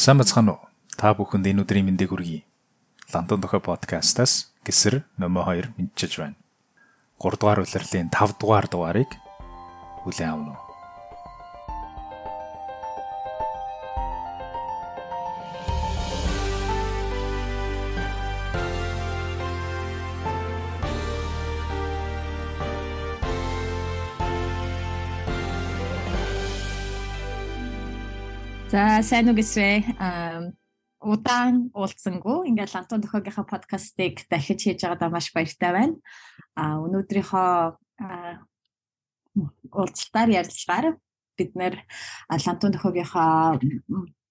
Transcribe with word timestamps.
Сайн 0.00 0.16
бацхан 0.16 0.48
уу? 0.48 0.64
Та 0.96 1.12
бүхэнд 1.12 1.44
энэ 1.44 1.60
өдрийн 1.60 1.84
мэндийг 1.84 2.08
хүргэе. 2.08 2.48
Лантон 3.12 3.44
тохой 3.44 3.60
подкастаас 3.60 4.48
гисэр 4.64 5.04
номер 5.20 5.44
2 5.52 5.76
мэдчилж 5.76 6.14
байна. 6.16 6.40
3 7.20 7.36
дугаар 7.36 7.60
улирлын 7.60 8.08
5 8.08 8.40
дугаар 8.40 8.64
дугаарыг 8.72 9.10
хүлээн 10.00 10.32
авна 10.32 10.56
уу? 10.56 10.69
За 28.70 29.02
сайн 29.02 29.26
уу 29.26 29.34
гэсвэ 29.34 29.98
удаан 31.02 31.74
уулзсангүй 31.74 32.54
ингээд 32.54 32.70
лантон 32.70 33.02
төхөөгийнхаа 33.02 33.42
подкастыг 33.50 34.22
дахиж 34.30 34.62
хийж 34.62 34.86
байгаадаа 34.86 35.10
маш 35.10 35.34
баяртай 35.34 35.74
байна. 35.74 35.98
А 36.54 36.78
өнөөдрийнхөө 36.78 37.50
уулзалтаар 39.74 40.30
ярилцлагаар 40.38 40.86
бид 41.34 41.50
нэр 41.58 41.82
лантон 42.30 42.70
төхөөгийнхаа 42.78 43.58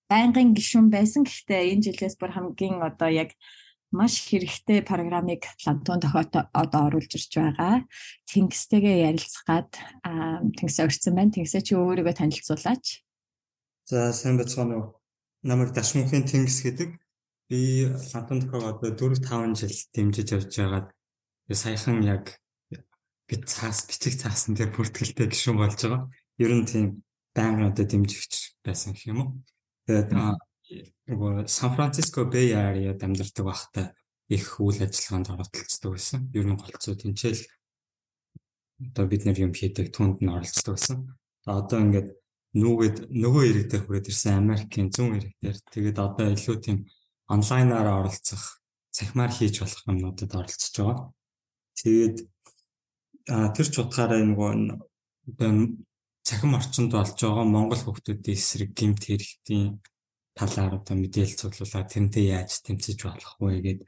байнгын 0.07 0.55
гишүүн 0.55 0.87
байсан. 0.87 1.27
Гэхдээ 1.27 1.75
энэ 1.75 1.83
жилээс 1.91 2.15
бүр 2.15 2.31
хамгийн 2.31 2.79
одоо 2.79 3.11
яг 3.11 3.35
маш 3.91 4.23
хэрэгтэй 4.23 4.87
программыг 4.87 5.51
лантон 5.67 5.99
тохиот 5.99 6.55
одоо 6.55 6.81
оруулж 6.87 7.11
ирж 7.11 7.35
байгаа. 7.35 7.83
Тэнгистэйгээ 8.31 9.03
ярилцах 9.03 9.43
гад 9.43 9.75
тэнгисээ 10.55 10.87
өрцөн 10.87 11.13
байна. 11.19 11.35
Тэнгисээ 11.35 11.61
чи 11.67 11.75
өөрийгөө 11.75 12.15
танилцуулаач. 12.15 13.03
За 13.89 14.13
сайн 14.13 14.37
бацгаана 14.37 14.75
уу. 14.77 15.01
Намайг 15.41 15.73
Дашмунхийн 15.73 16.29
Тэнгис 16.29 16.61
гэдэг. 16.61 17.01
Би 17.49 17.89
Лантон 18.13 18.37
тохиог 18.45 18.77
одоо 18.77 18.93
4 18.93 19.17
5 19.17 19.57
жил 19.57 19.73
дэмжиж 19.97 20.29
явж 20.29 20.53
байгаад 20.53 20.93
саяхан 21.49 21.97
яг 22.05 22.37
бид 23.25 23.49
цаас 23.49 23.89
бичиг 23.89 24.13
цаасан 24.13 24.53
дээр 24.53 24.69
бүртгэлтэй 24.77 25.33
гишүүн 25.33 25.57
болж 25.57 25.81
байгаа. 25.81 26.05
Ер 26.37 26.53
нь 26.53 26.69
тийм 26.69 27.01
байнгын 27.33 27.73
одоо 27.73 27.85
дэмжигч 27.89 28.61
байсан 28.61 28.93
гэх 28.93 29.09
юм 29.09 29.17
уу. 29.25 29.29
Тэгээд 29.89 30.13
нөгөө 31.09 31.49
Сан 31.49 31.73
Франциско 31.73 32.29
Бэй 32.29 32.53
Ариад 32.53 33.01
амьдардаг 33.01 33.41
байхдаа 33.41 33.97
их 34.29 34.61
үйл 34.61 34.85
ажиллагаанд 34.85 35.33
оролцдог 35.33 35.97
байсан. 35.97 36.29
Ер 36.37 36.45
нь 36.45 36.61
голцоо 36.61 36.93
тэнцэл 36.93 37.41
одоо 38.85 39.09
бид 39.09 39.25
нар 39.25 39.41
юм 39.41 39.49
хийдэг 39.49 39.89
түнд 39.89 40.21
нь 40.21 40.29
оролцдог 40.29 40.77
байсан. 40.77 41.17
Одоо 41.49 41.81
ингээд 41.81 42.13
нүгэд 42.59 42.97
нөгөө 43.23 43.43
ирэг 43.49 43.65
дээр 43.71 43.83
хүрээд 43.87 44.11
ирсэн 44.11 44.41
Америкийн 44.43 44.89
зүүн 44.91 45.17
ирэг 45.17 45.33
дээр 45.39 45.57
тэгээд 45.73 45.97
одоо 45.99 46.27
илүү 46.35 46.57
тийм 46.59 46.77
онлайнаар 47.31 47.87
оролцох 47.99 48.43
цахимаар 48.91 49.31
хийж 49.31 49.55
болох 49.63 49.83
юмнуудад 49.87 50.31
оролцож 50.35 50.75
байгаа. 50.75 51.07
Тэгээд 51.79 52.17
тэр 53.55 53.67
ч 53.71 53.75
утгаараа 53.79 54.19
нөгөө 54.19 54.51
цахим 56.27 56.53
орчинд 56.57 56.91
болж 56.93 57.17
байгаа 57.17 57.45
Монгол 57.45 57.81
хүмүүсийн 57.81 58.21
эсрэг 58.33 58.69
гимт 58.77 59.01
хэрэгтийн 59.05 59.81
талаар 60.37 60.77
одоо 60.77 60.95
мэдээлэл 60.97 61.39
цуглуулаад 61.41 61.89
тэрнтэй 61.89 62.25
яаж 62.37 62.61
тэмцэж 62.65 62.99
болох 63.05 63.33
вэ 63.41 63.59
гэд 63.65 63.79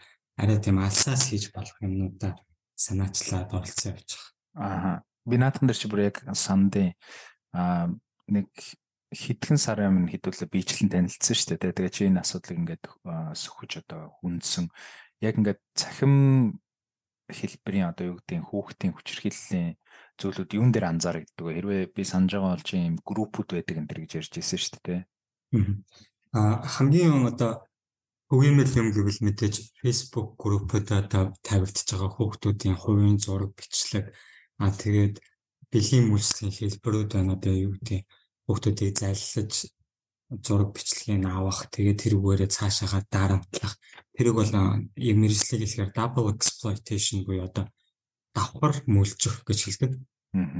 арай 0.42 0.58
тийм 0.58 0.78
алсаас 0.82 1.30
хийж 1.30 1.54
болох 1.54 1.78
юмнуудаа 1.86 2.34
санаачлаад 2.76 3.50
оролцсон 3.54 3.94
явж 3.94 4.10
байгаа. 4.10 4.26
Аа 4.58 4.96
би 5.26 5.36
наатан 5.38 5.70
дээр 5.70 5.80
чи 5.80 5.88
бүр 5.88 6.02
яг 6.10 6.18
сандын 6.34 6.98
аа 7.54 7.94
нэг 8.28 8.48
хэдхэн 9.12 9.60
сарын 9.60 10.08
өмнө 10.08 10.12
хэдүүлээ 10.16 10.50
бичлэн 10.52 10.90
танилцсан 10.92 11.36
шүү 11.36 11.60
дээ. 11.60 11.76
Тэгээ 11.76 11.92
чи 11.92 12.08
энэ 12.08 12.24
асуудлыг 12.24 12.58
ингээд 12.64 12.84
сөхөж 13.36 13.72
одоо 13.84 14.16
хүндсэн. 14.24 14.72
Яг 15.20 15.36
ингээд 15.36 15.60
цахим 15.76 16.60
хэлбэрийн 17.28 17.92
одоо 17.92 18.16
юу 18.16 18.18
гэдэг 18.24 18.40
хүүхдийн 18.48 18.96
хүчирхийллийн 18.96 19.76
зүйлүүд 20.16 20.56
юун 20.56 20.72
дээр 20.72 20.88
анзаарэгддэг 20.96 21.44
вэ? 21.44 21.56
Хэрвээ 21.60 21.82
би 21.92 22.04
санаж 22.08 22.32
байгаа 22.36 22.56
бол 22.56 22.64
чи 22.64 22.76
юм 22.80 22.96
группүүд 23.04 23.50
байдаг 23.52 23.76
энэ 23.84 23.90
төр 23.92 24.00
гэж 24.04 24.12
ярьж 24.20 24.34
ирсэн 24.40 24.60
шүү 24.64 24.80
дээ. 24.80 25.02
Аа 26.32 26.64
хамгийн 26.64 27.28
одоо 27.28 27.68
хөвгиймэл 28.32 28.80
юм 28.80 28.90
гэвэл 28.96 29.20
мэдээж 29.28 29.56
Facebook 29.84 30.40
группүүд 30.40 30.88
одоо 30.88 31.36
тавигдж 31.44 31.84
байгаа 31.84 32.12
хүүхдүүдийн 32.16 32.80
хувийн 32.80 33.20
зураг 33.20 33.52
бичлэг 33.60 34.16
аа 34.56 34.72
тэгээд 34.72 35.20
бэлгийн 35.68 36.08
мөлсгийн 36.08 36.56
хэлбэрүүд 36.56 37.10
байна 37.12 37.36
одоо 37.36 37.52
юу 37.52 37.76
гэдэг 37.76 38.08
хүүхдүүдийг 38.52 38.92
зайлшиж 39.00 39.72
зураг 40.44 40.76
бичлэгийг 40.76 41.24
авах 41.28 41.68
тэгээд 41.72 42.02
тэрүүгээрээ 42.04 42.50
цаашаагаа 42.52 43.04
дарамтлах 43.12 43.76
тэрийг 44.16 44.36
бол 44.36 44.52
яг 44.52 45.18
мэржлийг 45.20 45.64
хэлэхээр 45.64 45.92
double 45.96 46.32
exploitation 46.32 47.24
буюу 47.28 47.48
одоо 47.48 47.68
давхар 48.32 48.80
мүлжих 48.88 49.44
гэж 49.44 49.60
хэлдэг. 49.60 49.92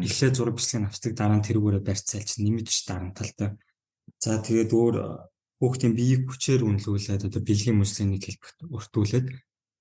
Эхлээ 0.04 0.32
зураг 0.36 0.60
бичлэгийг 0.60 0.92
авчдаг 0.92 1.14
дараа 1.16 1.40
нь 1.40 1.48
тэрүүгээрээ 1.48 1.88
барьцаалж 1.88 2.32
нэмж 2.44 2.68
дарамталтай. 2.84 3.50
За 4.20 4.44
тэгээд 4.44 4.72
өөр 4.76 4.96
хүүхдийн 5.64 5.94
биеийг 5.96 6.28
хүчээр 6.28 6.68
үнэлүүлээд 6.68 7.32
одоо 7.32 7.42
бэлгийн 7.42 7.80
мүслийн 7.80 8.12
нэг 8.12 8.28
хэлбэрт 8.28 8.60
өртүүлээд 8.68 9.28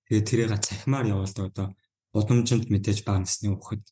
тэгээд 0.07 0.29
тэрийг 0.29 0.51
цахимаар 0.61 1.11
явуулдаг 1.11 1.45
одоо 1.51 1.67
удамжинд 2.15 2.71
мэдээж 2.71 3.03
бага 3.03 3.27
насны 3.27 3.51
хүүхэд 3.57 3.85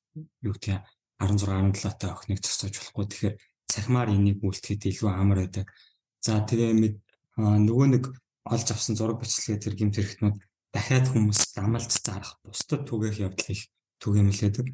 юу 0.46 0.54
гэх 0.54 0.84
16 1.18 1.74
17 1.74 1.98
та 1.98 2.14
охиныг 2.14 2.38
зогсоож 2.44 2.74
болохгүй 2.78 3.06
тэгэхээр 3.08 3.34
цахимаар 3.78 4.10
энийг 4.10 4.42
үлдэхэд 4.42 4.90
илүү 4.90 5.08
амар 5.14 5.46
байдаг. 5.46 5.70
За 6.18 6.42
тэгээ 6.42 6.98
нөгөө 7.38 7.86
нэг 7.94 8.04
олж 8.42 8.66
авсан 8.74 8.98
зураг 8.98 9.22
бичлэгээ 9.22 9.62
тэр 9.62 9.74
гимт 9.78 9.94
хэрэгтнүүд 9.94 10.36
дахиад 10.74 11.06
хүмүүс 11.14 11.54
дамалж 11.54 11.90
зарах 11.94 12.42
бусдад 12.42 12.82
түгээх 12.90 13.22
явдлыг 13.22 13.60
түгээмлээдэг. 14.02 14.66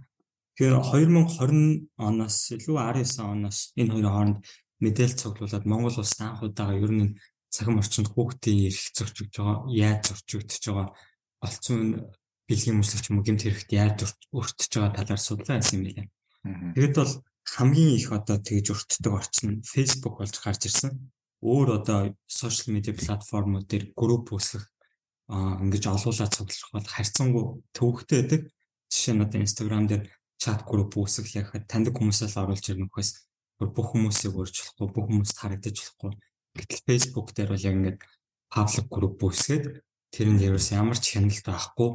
Тэгэхээр 0.56 0.74
2020 0.80 1.92
оноос 1.98 2.38
илүү 2.56 2.76
19 2.80 3.20
оноос 3.20 3.58
энэ 3.76 3.92
хоёрын 3.92 4.14
хооронд 4.14 4.38
мэдээлэл 4.80 5.20
цуглуулад 5.20 5.64
Монгол 5.66 5.96
улс 5.98 6.14
анхудаага 6.22 6.78
ер 6.78 6.92
нь 6.94 7.18
цахим 7.50 7.78
орчинд 7.78 8.08
хүүхдийн 8.10 8.70
эрх 8.70 8.82
зөрчигдөж 8.94 9.34
байгаа, 9.38 9.58
яаж 9.70 10.02
зөрчигдөж 10.10 10.62
байгаа 10.70 10.88
олцсон 11.42 11.80
бэлгийн 12.48 12.78
мүслэгч 12.78 13.06
юм 13.10 13.22
гэмт 13.22 13.42
хэрэгт 13.44 13.70
яаж 13.74 13.98
өртөж 14.34 14.70
байгаа 14.74 14.92
талаар 14.94 15.22
судлаа 15.22 15.58
гэсэн 15.58 15.76
юм 15.78 15.84
билээ. 15.86 16.06
Тэгэд 16.74 16.94
бол 16.98 17.12
хамгийн 17.44 17.96
их 18.00 18.08
одоо 18.12 18.40
тэгж 18.40 18.72
өртдөг 18.72 19.12
орчин 19.12 19.60
нь 19.60 19.62
Facebook 19.62 20.18
болж 20.18 20.34
гарч 20.40 20.66
ирсэн. 20.66 21.12
Өөр 21.44 21.84
одоо 21.84 22.16
сошиал 22.26 22.72
медиа 22.72 22.96
платформуд 22.96 23.68
дээр 23.68 23.92
групп 23.92 24.32
үүсгэх 24.32 24.64
ингэж 25.28 25.84
олуулаад 25.92 26.32
цуглах 26.32 26.70
бол 26.72 26.88
харьцангуй 26.88 27.44
төвөгтэй 27.76 28.16
байдаг. 28.24 28.42
Жишээ 28.88 29.14
нь 29.14 29.24
одоо 29.24 29.38
Instagram 29.44 29.84
дээр 29.88 30.02
чат 30.40 30.64
групп 30.64 30.96
үүсгэхлээр 30.96 31.68
таньдаг 31.68 31.94
хүмүүсээс 31.96 32.34
оруулж 32.40 32.64
ирнэ 32.64 32.88
гэхээс 32.88 33.10
бүх 33.60 33.88
хүмүүсийг 33.92 34.34
урьж 34.34 34.56
болохгүй, 34.60 34.88
бүх 34.92 35.06
хүмүүст 35.08 35.36
харагдаж 35.40 35.76
болохгүй. 35.80 36.12
Гэтэл 36.56 36.86
Facebook 36.88 37.28
дээр 37.36 37.50
бол 37.52 37.64
яг 37.64 37.76
ингэж 37.76 37.96
паблик 38.52 38.88
групп 38.92 39.18
үүсгээд 39.24 39.64
тэрэнд 40.12 40.40
ерөөс 40.44 40.68
ямар 40.76 40.98
ч 41.00 41.16
хяналт 41.16 41.44
байхгүй 41.44 41.90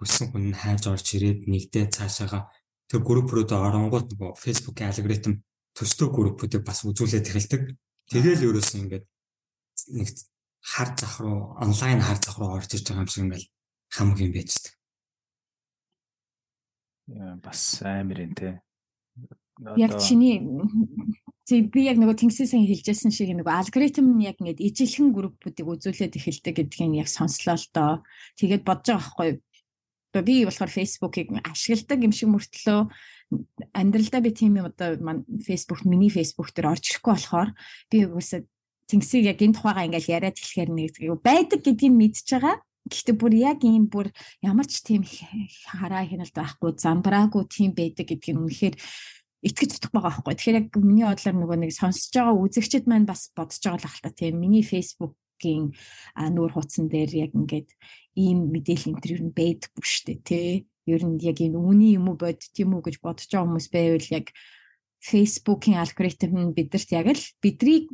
хүссэн 0.00 0.26
хүн 0.32 0.44
нь 0.50 0.56
хайж 0.56 0.82
орж 0.88 1.06
ирээд 1.12 1.44
нэгдээ 1.44 1.86
цаашаага 1.92 2.48
тэр 2.90 3.00
групп 3.06 3.30
руу 3.30 3.46
оронгууд 3.46 4.10
нөгөө 4.10 4.34
Facebook-ийн 4.34 4.90
алгоритм 4.90 5.38
төстэй 5.78 6.10
группүүдийг 6.10 6.66
бас 6.66 6.82
үзүүлээд 6.82 7.30
эхэлдэг. 7.30 7.62
Тэгэл 8.10 8.50
ерөөсөн 8.50 8.82
ингээд 8.90 9.06
нэг 9.94 10.08
хар 10.58 10.90
зах 10.98 11.22
руу 11.22 11.54
онлайн 11.62 12.02
хар 12.02 12.18
зах 12.18 12.42
руу 12.42 12.58
орж 12.58 12.74
ирж 12.74 12.90
байгаа 12.90 13.06
юм 13.06 13.10
шиг 13.14 13.22
ингээл 13.30 13.46
хамаг 13.94 14.18
юм 14.18 14.32
байждаг. 14.34 14.74
Бас 17.46 17.62
амар 17.86 18.18
энэ 18.26 18.34
те. 18.34 18.50
Яг 19.78 19.94
чиний 20.02 20.42
Тэг 21.50 21.72
би 21.74 21.82
яг 21.90 21.98
нөгөө 21.98 22.14
тэнгисийн 22.14 22.62
хэлжсэн 22.62 23.10
шиг 23.10 23.34
нөгөө 23.34 23.50
алгоритм 23.50 24.06
нь 24.14 24.22
яг 24.22 24.38
ингээд 24.38 24.62
ижилхэн 24.62 25.10
группүүдийг 25.10 25.66
үзүүлээд 25.66 26.14
эхэлдэг 26.14 26.54
гэдгийг 26.62 27.02
яг 27.02 27.10
сонслоо 27.10 27.58
л 27.58 27.66
доо. 27.74 27.92
Тэгээд 28.38 28.62
бодож 28.62 28.94
байгаа 28.94 29.02
байхгүй 29.02 29.30
Одоо 30.10 30.22
би 30.26 30.44
болохоор 30.44 30.70
Facebook-ыг 30.74 31.28
ашигладаг 31.46 31.98
юм 32.02 32.10
шиг 32.10 32.28
мөртлөө 32.34 32.80
амьдралдаа 33.72 34.20
би 34.20 34.30
тийм 34.34 34.58
юм 34.58 34.66
одоо 34.66 34.98
Facebook 35.46 35.86
миний 35.86 36.10
Facebook 36.10 36.50
дээр 36.50 36.74
орж 36.74 36.84
ирэхгүй 36.90 37.14
болохоор 37.14 37.50
би 37.90 37.98
үгүйсээ 38.10 38.42
тэнгисийг 38.90 39.30
яг 39.30 39.38
энэ 39.38 39.54
тухайгаа 39.54 39.86
ингээл 39.86 40.14
яриад 40.18 40.34
эхлэхээр 40.34 40.70
нэг 40.74 40.98
байдаг 41.22 41.62
гэдгийг 41.62 41.94
мэдж 41.94 42.26
байгаа. 42.26 42.58
Гэхдээ 42.90 43.14
бүр 43.14 43.32
яг 43.38 43.62
ийм 43.62 43.86
бүр 43.86 44.10
ямар 44.42 44.66
ч 44.66 44.82
тийм 44.82 45.06
хараа 45.06 46.02
хяналт 46.02 46.34
байхгүй 46.34 46.74
замбраагүй 46.74 47.46
тийм 47.46 47.70
байдаг 47.70 48.10
гэдгийг 48.10 48.34
үнэхээр 48.34 48.76
итгэж 49.46 49.78
чадах 49.78 49.94
байгаа 49.94 50.10
байхгүй. 50.10 50.34
Тэгэхээр 50.34 50.58
яг 50.58 50.68
миний 50.74 51.06
бодлоор 51.06 51.36
нөгөө 51.38 51.58
нэг 51.62 51.72
сонсож 51.72 52.10
байгаа 52.10 52.34
үзэгчд 52.34 52.84
маань 52.90 53.06
бас 53.06 53.30
бодож 53.30 53.62
байгаа 53.62 53.78
л 53.78 53.86
ахalta 53.86 54.10
тийм 54.10 54.42
миний 54.42 54.66
Facebook-ийн 55.40 55.72
нүүр 56.34 56.52
хуудсан 56.52 56.88
дээр 56.92 57.10
яг 57.24 57.32
ингээд 57.32 57.68
ийм 58.16 58.52
мэдээлэл 58.52 58.92
энэ 58.92 59.00
төр 59.00 59.22
нь 59.24 59.36
байдаггүй 59.36 59.84
шүү 59.84 60.04
дээ 60.06 60.20
тий. 60.24 60.50
Ер 60.86 61.02
нь 61.06 61.20
яг 61.24 61.38
энэ 61.40 61.56
үний 61.56 61.96
юм 61.96 62.12
уу 62.12 62.16
бод 62.20 62.40
тийм 62.52 62.76
үү 62.76 62.84
гэж 62.84 62.96
бодож 63.00 63.28
байгаа 63.28 63.46
хүмүүс 63.48 63.68
байвал 63.72 64.08
яг 64.12 64.26
Facebook-ийн 65.00 65.80
алгоритм 65.80 66.32
нь 66.36 66.56
бидэрт 66.56 66.90
яг 66.92 67.06
л 67.08 67.24
бидний 67.40 67.88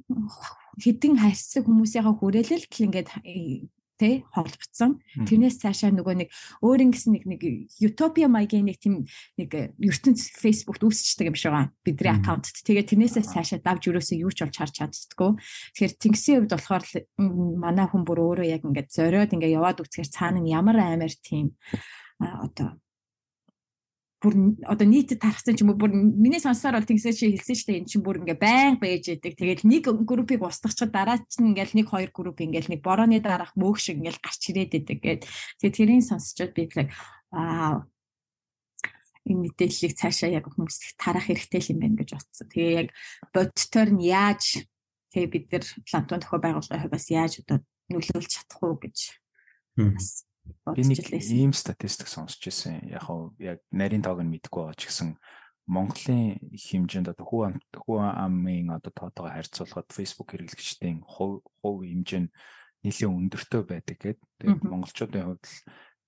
хэдэн 0.83 1.15
харьцаг 1.23 1.65
хүмүүсийнхаа 1.67 2.15
хүрээлэлт 2.19 2.73
л 2.75 2.87
ингээд 2.91 3.09
тэ 3.97 4.29
холбогдсон. 4.33 5.01
Тэрнээс 5.25 5.61
цаашаа 5.61 5.91
нөгөө 5.93 6.15
нэг 6.25 6.29
өөр 6.61 6.81
ингэсэн 6.87 7.13
нэг 7.17 7.25
нэг 7.25 7.41
утопия 7.83 8.29
маягийн 8.29 8.69
нэг 8.69 8.79
тийм 8.81 9.09
нэг 9.41 9.77
ертөнц 9.81 10.37
фейсбુકт 10.37 10.85
үүсчдэг 10.85 11.33
юм 11.33 11.37
шиг 11.37 11.53
байгаа. 11.53 11.73
Бидний 11.81 12.13
аккаунтт. 12.13 12.53
Тэгээд 12.63 12.93
тэрнээсээ 12.93 13.25
цаашаа 13.25 13.61
давж 13.65 13.89
юусоо 13.89 14.17
юу 14.21 14.33
ч 14.33 14.45
болж 14.45 14.57
харж 14.57 14.75
чаддггүй. 14.85 15.31
Тэгэхээр 15.75 15.95
тэнгисийн 15.97 16.37
хувьд 16.45 16.53
болохоор 16.55 16.85
манай 17.17 17.87
хүн 17.89 18.03
бүр 18.05 18.19
өөрөө 18.21 18.47
яг 18.47 18.63
ингээд 18.65 18.93
зориод 18.93 19.33
ингээд 19.33 19.57
яваад 19.57 19.81
үцхээр 19.81 20.09
цаана 20.13 20.41
нь 20.45 20.53
ямар 20.53 20.77
аймаар 20.77 21.15
тийм 21.17 21.57
одоо 22.21 22.77
бүр 24.27 24.35
одоо 24.67 24.87
нийтэд 24.91 25.23
тархсан 25.23 25.55
ч 25.55 25.63
юм 25.63 25.71
уу 25.71 25.79
бүр 25.79 25.95
миний 25.95 26.43
сонссоор 26.43 26.83
бол 26.83 26.91
тэгсээ 26.91 27.15
чи 27.15 27.31
хэлсэн 27.31 27.71
дээ 27.71 27.79
эн 27.79 27.87
чинь 27.87 28.03
бүр 28.03 28.19
ингээ 28.27 28.43
байнга 28.43 28.83
байж 28.83 29.07
идэг. 29.15 29.39
Тэгээд 29.39 29.63
нэг 29.63 29.87
группийг 30.03 30.43
устгахчаад 30.43 30.91
дараа 30.91 31.23
чинь 31.31 31.55
ингээл 31.55 31.79
нэг 31.79 31.87
хоёр 31.87 32.11
групп 32.11 32.43
ингээл 32.43 32.75
нэг 32.75 32.83
борооны 32.83 33.23
дараах 33.23 33.55
мөөх 33.55 33.79
шиг 33.79 34.03
ингээл 34.03 34.19
гарч 34.19 34.43
ирээд 34.51 34.73
идэг 34.83 34.99
гээд 34.99 35.23
тэгээд 35.63 35.77
тэрийг 35.79 36.03
сонсчод 36.03 36.51
би 36.51 36.67
тэг 36.67 36.91
аа 37.31 37.87
энэ 39.27 39.43
мэдээллийг 39.47 39.95
цаашаа 39.95 40.31
яг 40.35 40.51
хүмүүс 40.51 40.77
их 40.83 40.93
тарах 40.99 41.27
хэрэгтэй 41.27 41.75
юм 41.75 41.83
байна 41.83 41.99
гэж 42.03 42.11
бодсон. 42.15 42.47
Тэгээ 42.51 42.75
яг 42.83 42.89
бодтоор 43.35 43.91
нь 43.95 44.07
яаж 44.07 44.67
тэгээ 45.11 45.31
бид 45.31 45.47
нар 45.51 45.65
плантон 45.87 46.21
төхөө 46.23 46.41
байгууллагын 46.43 46.83
хувьас 46.87 47.07
яаж 47.11 47.33
одоо 47.43 47.59
нөлөөлж 47.91 48.31
чадах 48.31 48.61
уу 48.63 48.79
гэж 48.79 48.99
бас 49.77 50.27
Би 50.75 50.83
нэг 50.83 51.03
ийм 51.11 51.53
статистик 51.55 52.11
сонсч 52.11 52.43
ирсэн. 52.47 52.87
Яг 52.91 53.07
хав 53.07 53.35
яг 53.39 53.63
нарийн 53.71 54.03
тоог 54.03 54.23
нь 54.23 54.33
мэдэхгүй 54.35 54.63
байгаа 54.67 54.79
ч 54.79 54.91
гэсэн 54.91 55.15
Монголын 55.67 56.39
хэмжээнд 56.55 57.11
одоо 57.11 57.27
хүү 57.27 57.43
ам 57.51 57.55
хүү 57.75 57.99
амын 57.99 58.71
одоо 58.79 58.93
тоотойгоо 58.95 59.35
харьцуулахад 59.35 59.91
Facebook 59.91 60.31
хэрэглэгчдийн 60.31 61.03
хувь 61.03 61.43
хувь 61.59 61.83
хэмжээ 61.83 62.23
нь 62.23 62.31
нэлээд 62.87 63.11
өндөртэй 63.11 63.63
байдаг 63.67 63.97
гэдэг. 63.99 64.27
Тэгээд 64.39 64.63
монголчуудын 64.63 65.27
хувьд 65.27 65.47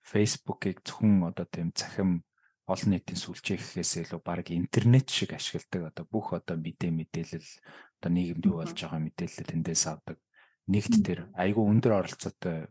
Facebook-ыг 0.06 0.86
зөвхөн 0.86 1.26
одоо 1.26 1.46
тийм 1.50 1.74
цахим 1.74 2.22
олон 2.70 2.90
нийтийн 2.94 3.18
сүлжээ 3.18 3.58
гэхээс 3.58 3.92
илүү 4.06 4.20
баг 4.22 4.46
интернет 4.54 5.10
шиг 5.10 5.34
ашигладаг. 5.34 5.90
Одоо 5.90 6.04
бүх 6.06 6.38
одоо 6.38 6.54
мэдээ 6.54 6.94
мэдээлэл 6.94 7.50
одоо 7.98 8.10
нийгэмд 8.14 8.44
юу 8.46 8.62
болж 8.62 8.78
байгаа 8.78 9.02
мэдээлэл 9.02 9.50
тэндээс 9.50 9.84
авдаг. 9.90 10.22
Нэгт 10.70 10.94
тэр 11.02 11.32
айгүй 11.34 11.64
өндөр 11.64 11.92
оролцоотой 11.98 12.70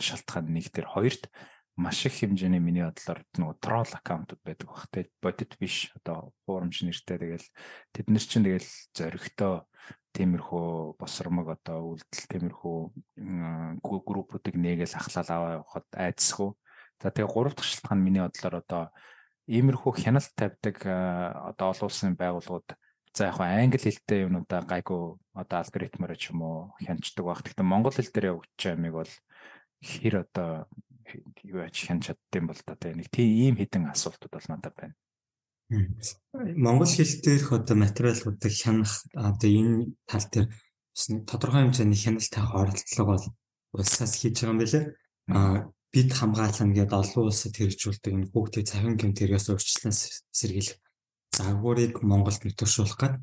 шалтгаан 0.00 0.52
нэг 0.52 0.70
тэр 0.70 0.86
хоёрт 0.88 1.30
маш 1.78 2.02
их 2.06 2.18
хэмжээний 2.18 2.58
миний 2.58 2.82
бодлоор 2.82 3.22
нөгөө 3.38 3.56
трол 3.62 3.86
аккаунтууд 3.86 4.42
байдаг 4.42 4.66
бах 4.66 4.86
те. 4.90 5.06
Бодит 5.22 5.54
биш. 5.62 5.94
Одоо 5.94 6.34
хуурамч 6.42 6.82
нэртэй 6.82 7.22
тэгэл 7.22 7.46
тэд 7.94 8.06
нар 8.10 8.24
чинь 8.26 8.42
тэгэл 8.42 8.70
зоригтой 8.98 9.62
тиймэрхүү 10.10 10.98
босромог 10.98 11.54
одоо 11.54 11.94
үйлдэл 11.94 12.26
тиймэрхүү 12.34 12.78
группүүдийг 13.78 14.58
нэгээл 14.58 14.98
ахлал 14.98 15.30
аваа 15.30 15.52
явахад 15.62 15.86
айдсгүй. 15.94 16.50
За 16.98 17.14
тэгээ 17.14 17.30
гурав 17.30 17.54
дахь 17.54 17.70
шалтгаан 17.70 18.02
миний 18.02 18.26
бодлоор 18.26 18.56
одоо 18.58 18.82
иймэрхүү 19.46 19.92
хяналт 20.02 20.34
тавьдаг 20.34 20.82
одоо 20.82 21.66
олон 21.70 21.86
улсын 21.86 22.18
байгууллагууд 22.18 22.74
за 23.14 23.30
яг 23.30 23.38
англи 23.38 23.78
хэлтэй 23.78 24.26
юмнуудаа 24.26 24.66
гайгүй 24.66 25.14
одоо 25.38 25.58
алгоритмаар 25.62 26.18
ч 26.18 26.34
юм 26.34 26.42
уу 26.42 26.74
хянчдаг 26.82 27.24
баг. 27.24 27.46
Гэхдээ 27.46 27.62
монгол 27.62 27.94
хэл 27.94 28.10
дээр 28.10 28.30
явагдаж 28.34 28.58
байгаа 28.58 28.74
юмыг 28.74 28.94
бол 28.98 29.12
хэр 29.82 30.26
одоо 30.26 30.66
юу 31.44 31.62
яаж 31.62 31.76
хянч 31.76 32.10
чаддсан 32.10 32.44
бол 32.46 32.60
та 32.60 32.74
тийм 32.74 32.98
нэг 33.00 33.08
тийм 33.10 33.28
ийм 33.28 33.54
хідэн 33.56 33.90
асуултууд 33.92 34.32
бол 34.34 34.48
надад 34.48 34.74
байна. 34.76 34.96
Монгол 36.56 36.88
хэл 36.88 37.14
дээрх 37.22 37.52
одоо 37.52 37.76
материалуудыг 37.76 38.52
хянах 38.52 39.04
одоо 39.14 39.48
энэ 39.48 39.92
тал 40.08 40.26
дээр 40.32 40.46
тодорхой 41.28 41.62
хэмжээний 41.68 42.00
хяналттай 42.00 42.44
оролцлого 42.44 43.16
бол 43.16 43.26
улсаас 43.80 44.12
хийж 44.18 44.42
байгаа 44.42 44.52
юм 44.52 44.60
билээ. 44.60 44.84
А 45.28 45.38
бид 45.92 46.10
хамгаална 46.12 46.74
гэдээ 46.76 47.00
олон 47.00 47.24
улсад 47.28 47.54
хэрэгжүүлдэг 47.56 48.12
энэ 48.16 48.30
хүүхдийн 48.32 48.68
цахим 48.68 48.94
гэмтэрээс 48.96 49.46
урьдчилан 49.52 49.94
сэргийлэх 50.38 50.76
загварыг 51.32 51.94
Монголд 52.02 52.42
нөтөшүүлэх 52.44 52.98
гад 52.98 53.14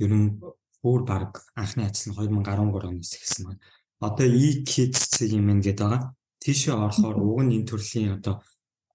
ер 0.00 0.12
нь 0.12 0.40
бүр 0.84 1.00
баг 1.08 1.44
анхны 1.56 1.88
ажил 1.88 2.12
нь 2.12 2.16
2013 2.16 2.88
оноос 2.88 3.12
эхэлсэн 3.16 3.44
байна 3.48 3.60
одоо 4.00 4.26
e-kids 4.26 5.20
юм 5.22 5.60
гээд 5.60 5.78
байгаа. 5.82 6.14
Тийшээ 6.42 6.74
орохоор 6.74 7.16
уг 7.22 7.40
нь 7.44 7.54
энэ 7.62 7.68
төрлийн 7.68 8.18
одоо 8.18 8.42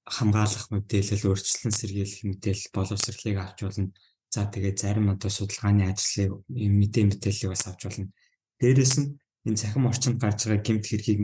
хамгаалах 0.05 0.69
мэдээлэл, 0.73 1.29
өөрчлөлт 1.29 1.75
сэргийлэх 1.77 2.21
мэдээлэл, 2.25 2.73
боловсролыг 2.73 3.37
авч 3.37 3.57
болно. 3.63 3.93
За 4.29 4.45
тэгээ 4.45 4.73
зарим 4.77 5.09
одоо 5.09 5.29
судалгааны 5.29 5.89
ажлыг 5.89 6.45
мэдээ 6.49 7.03
мэдээллийг 7.09 7.49
бас 7.53 7.65
авч 7.65 7.81
болно. 7.85 8.13
Дээрээс 8.61 8.95
нь 9.01 9.17
энэ 9.45 9.57
цахим 9.57 9.89
орчинд 9.89 10.21
гарч 10.21 10.45
байгаа 10.45 10.61
гэмт 10.61 10.85
хэргийг 10.85 11.21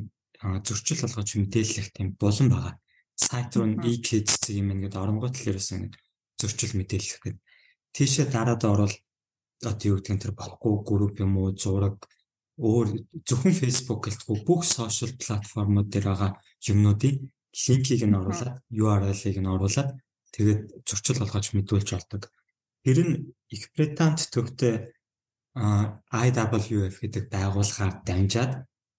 зөрчил 0.66 1.02
болгож 1.02 1.30
мэдээлэх 1.38 1.88
тийм 1.94 2.08
болон 2.18 2.48
байгаа. 2.50 2.74
Сайт 3.16 3.54
руу 3.56 3.70
e-kids 3.86 4.50
юм 4.50 4.74
ингээд 4.74 4.98
оронгууд 4.98 5.36
л 5.38 5.50
ерөөсөн 5.50 5.94
зөрчил 6.40 6.74
мэдээлэх 6.78 7.22
гэдэг. 7.22 7.42
Тийшээ 7.96 8.26
дараад 8.34 8.62
орвол 8.66 8.96
одоо 9.64 9.88
юу 9.88 9.98
гэдэг 9.98 10.14
нь 10.14 10.22
тэр 10.22 10.34
болохгүй 10.36 10.74
групп 10.84 11.16
юм 11.24 11.38
уу, 11.40 11.56
зураг, 11.56 11.98
өөр 12.56 12.88
зөвхөн 13.28 13.56
Facebook 13.56 14.08
гэлтгүй 14.08 14.38
бүх 14.48 14.64
сошиал 14.64 15.14
платформуд 15.20 15.92
дээр 15.92 16.08
байгаа 16.12 16.32
юмнуудыг 16.72 17.16
линкийг 17.56 18.02
нь 18.08 18.16
оруулаад 18.20 18.64
URL-ыг 18.72 19.38
нь 19.40 19.52
оруулаад 19.56 19.90
тэгээд 20.36 20.62
зурчил 20.88 21.20
болгож 21.20 21.48
мэдүүлж 21.52 21.90
болдог. 21.92 22.24
Тэр 22.84 22.98
нь 23.04 23.16
их 23.52 23.72
Британд 23.76 24.20
төвтэй 24.32 24.96
IWF 25.56 26.96
гэдэг 27.00 27.24
байгууллагаар 27.32 28.04
дамжаад 28.04 28.52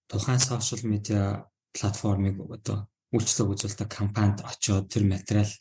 тухайн 0.08 0.40
сошиал 0.40 0.84
медиа 0.88 1.44
платформыг 1.76 2.40
одоо 2.40 2.88
үйлчлэг 3.12 3.52
үзүүлдэг 3.52 3.88
компанид 3.92 4.40
очиод 4.40 4.88
тэр 4.88 5.04
материал 5.04 5.52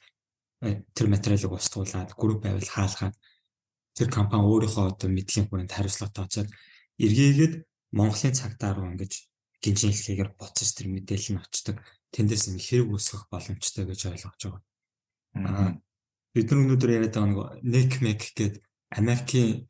э, 0.63 0.83
тэр 0.95 1.07
материалыг 1.12 1.51
устгуулад 1.51 2.15
групп 2.15 2.47
байвал 2.47 2.63
хаалгаад 2.63 3.15
тэр 3.92 4.07
компани 4.07 4.47
өөрийнхөө 4.47 4.86
одоо 4.95 5.09
мэдлийн 5.12 5.47
хүрээнд 5.51 5.75
хариуцлагатай 5.75 6.24
очиод 6.24 6.50
эргээгээд 7.00 7.53
Монголын 7.95 8.36
цагтаа 8.36 8.75
руу 8.75 8.92
ингэж 8.92 9.13
гинжин 9.63 9.95
хэлхийгээр 9.95 10.31
буцаж 10.36 10.69
тэр 10.75 10.92
мэдээлэл 10.92 11.39
нь 11.39 11.42
очдог. 11.42 11.80
Тэндээс 12.12 12.44
юм 12.51 12.59
хэрэг 12.59 12.92
үүсгэх 12.92 13.24
боломжтой 13.31 13.83
гэж 13.88 14.01
ойлгож 14.12 14.42
байгаа. 14.44 14.62
Аа 15.39 15.80
бид 16.36 16.51
нар 16.51 16.62
өнөөдөр 16.68 16.92
яриад 16.92 17.15
байгаа 17.15 17.56
нэг 17.63 17.95
NECMEC 17.95 18.19
гэдэг 18.36 18.51
Америкийн 19.00 19.63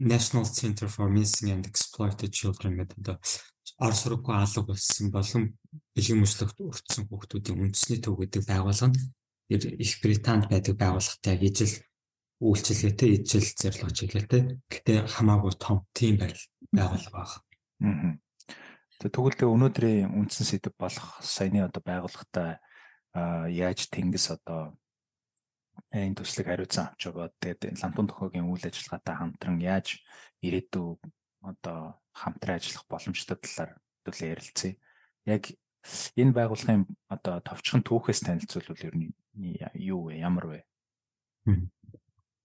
National 0.00 0.48
Center 0.48 0.88
for 0.88 1.12
Missing 1.12 1.52
and 1.52 1.68
Exploited 1.68 2.32
Children 2.32 2.80
гэдэг 2.80 3.20
ор 3.84 3.92
сургууй 3.92 4.36
алга 4.36 4.62
болсон 4.64 5.12
болон 5.12 5.44
бэлгийн 5.92 6.20
мөслөгт 6.24 6.56
өртсөн 6.64 7.04
хүүхдүүдийн 7.12 7.60
үндэсний 7.60 8.00
төв 8.00 8.16
гэдэг 8.16 8.48
байгууллага 8.48 8.96
нь 8.96 9.00
их 9.84 9.92
Британд 10.00 10.48
байдаг 10.48 10.74
байгууллагатай 10.80 11.36
ижил 11.44 11.74
үйлчилгээтэй 12.40 13.10
ижил 13.20 13.48
зорилго 13.60 13.92
чиглэлтэй 13.92 14.42
гэтээ 14.72 14.98
хамаагүй 15.12 15.52
том 15.60 15.84
тим 15.92 16.16
байгууллага 16.72 17.12
байна. 17.12 17.45
Аа. 17.82 18.16
Тэгвэл 18.96 19.44
өнөөдрийн 19.44 20.08
үндсэн 20.08 20.46
сэдв 20.48 20.72
болох 20.80 21.20
саяны 21.20 21.60
одоо 21.60 21.82
байгууллагатай 21.84 22.56
яаж 23.52 23.92
тэнгис 23.92 24.32
одоо 24.32 24.72
энэ 25.92 26.16
төслийг 26.16 26.48
хариуцсан 26.48 26.92
авч 26.92 27.12
байгаа. 27.12 27.32
Тэгээд 27.40 27.80
ламтун 27.80 28.08
төхөөгийн 28.08 28.48
үйл 28.48 28.64
ажиллагаатай 28.64 29.14
хамтран 29.16 29.56
яаж 29.60 30.00
ирээдүй 30.40 30.96
одоо 31.44 32.00
хамтран 32.16 32.56
ажиллах 32.56 32.84
боломжтой 32.88 33.36
талаар 33.36 33.70
төлөө 34.04 34.28
ярилцъя. 34.32 34.74
Яг 35.28 35.52
энэ 36.16 36.32
байгууллагын 36.32 36.84
одоо 37.12 37.34
товчхон 37.44 37.84
түүхээс 37.84 38.20
танилцуулбал 38.24 38.86
ер 38.88 38.94
нь 38.96 39.12
юу 39.76 40.08
вэ? 40.08 40.24
Ямар 40.24 40.46
вэ? 40.48 40.60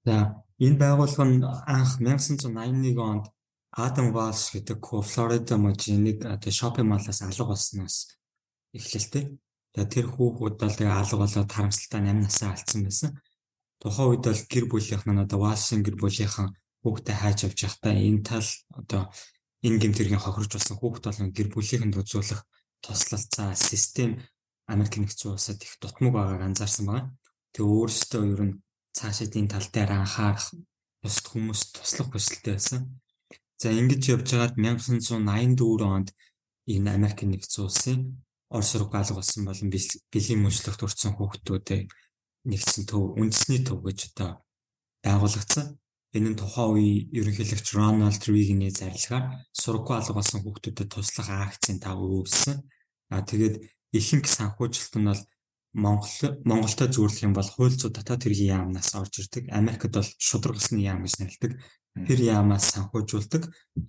За 0.06 0.44
энэ 0.60 0.78
байгууллага 0.78 1.26
нь 1.26 1.42
анх 1.44 1.92
1981 2.04 3.00
онд 3.00 3.26
Адам 3.72 4.12
Валс 4.12 4.52
гэдэг 4.52 4.84
Флорида 4.84 5.56
мужийн 5.56 6.04
нэг 6.04 6.28
одоо 6.28 6.52
шопинг 6.52 6.92
маллаас 6.92 7.24
алга 7.24 7.56
болсноос 7.56 8.20
эхлэлтэй. 8.76 9.40
Тэгээ 9.72 9.88
тэр 9.88 10.08
хүүхүүд 10.12 10.56
бол 10.60 10.76
тэгээ 10.76 10.92
алга 10.92 11.24
болоод 11.24 11.48
харамсалтай 11.48 12.04
8 12.04 12.20
насаа 12.20 12.52
алдсан 12.52 12.84
байсан. 12.84 13.12
Тухайн 13.80 14.10
үед 14.12 14.28
бол 14.28 14.44
гэр 14.52 14.66
бүлийнх 14.68 15.08
нь 15.08 15.24
одоо 15.24 15.40
Валсын 15.40 15.88
гэр 15.88 15.96
бүлийнхэн 15.96 16.52
хүүхдээ 16.84 17.16
хайж 17.16 17.40
авч 17.48 17.60
явахдаа 17.64 17.96
энэ 17.96 18.22
тал 18.28 18.50
одоо 18.76 19.02
энэ 19.64 19.80
гэмтэргийн 19.80 20.20
хохирч 20.20 20.52
болсон 20.52 20.76
хүүхд 20.76 21.04
болон 21.08 21.32
гэр 21.32 21.48
бүлийнхэнд 21.56 21.96
үзүүлэх 21.96 22.44
тослолцоо 22.84 23.56
систем 23.56 24.20
Америк 24.68 25.00
нэгдсэн 25.00 25.32
улсад 25.32 25.64
их 25.64 25.80
дутмаг 25.80 26.12
байгааг 26.12 26.44
анзаарсан 26.44 26.86
байна. 26.92 27.16
Тэгээ 27.56 27.72
өөрөөсөө 27.72 28.24
ер 28.36 28.42
нь 28.52 28.60
цаашаа 28.92 29.32
энэ 29.32 29.52
тал 29.56 29.68
дээр 29.72 29.92
анхаарах 29.96 30.48
бусд 31.00 31.26
хүмүүст 31.32 31.70
туслах 31.80 32.12
хүсэлтэй 32.12 32.60
байсан. 32.60 33.01
За 33.62 33.70
ингэж 33.70 34.02
явж 34.18 34.26
байгаад 34.34 34.58
1984 34.58 35.86
онд 35.86 36.10
энэ 36.66 36.98
Америк 36.98 37.22
нэгдсэн 37.22 37.62
улсын 37.62 38.00
Орос 38.50 38.74
руу 38.74 38.90
галг 38.90 39.14
болсон 39.14 39.46
болон 39.46 39.70
бэлгийн 39.70 40.42
мөчлөгт 40.42 40.82
өртсөн 40.82 41.14
хүүхдүүдээ 41.14 41.82
нэгдсэн 42.50 42.84
төв 42.90 43.14
үндэсний 43.22 43.62
төв 43.62 43.86
гэж 43.86 44.00
одоо 44.18 44.42
байгуулагдсан. 45.06 45.78
энэ 46.18 46.30
нь 46.34 46.40
тухайн 46.42 46.74
үеийн 46.74 47.08
ерөнхийлөгч 47.18 47.68
Рональд 47.78 48.24
Рейганий 48.28 48.74
зарилгаар 48.74 49.26
сургууль 49.54 50.02
алга 50.02 50.18
болсон 50.18 50.42
хүүхдүүдэд 50.42 50.90
туслах 50.92 51.30
акцийн 51.30 51.78
дагуу 51.80 52.26
үүссэн. 52.26 52.58
А 53.14 53.22
тэгээд 53.30 53.56
ихэнх 53.96 54.28
санхүүжилт 54.28 54.94
нь 55.00 55.08
бол 55.08 55.22
Монгол 55.74 56.36
Монголтой 56.44 56.92
зөвлөх 56.92 57.24
юм 57.24 57.32
бол 57.32 57.48
хууль 57.48 57.72
зүйн 57.72 57.96
дотоод 57.96 58.28
хэргийн 58.28 58.76
яамнаас 58.76 58.92
орж 58.96 59.24
ирдэг. 59.24 59.48
Америкт 59.56 59.96
бол 59.96 60.10
шударгасны 60.20 60.84
яам 60.84 61.08
гэж 61.08 61.16
нэрлэдэг. 61.24 61.52
Тэр 62.08 62.20
яамаас 62.20 62.76
санхүүжүүлдэг 62.76 63.44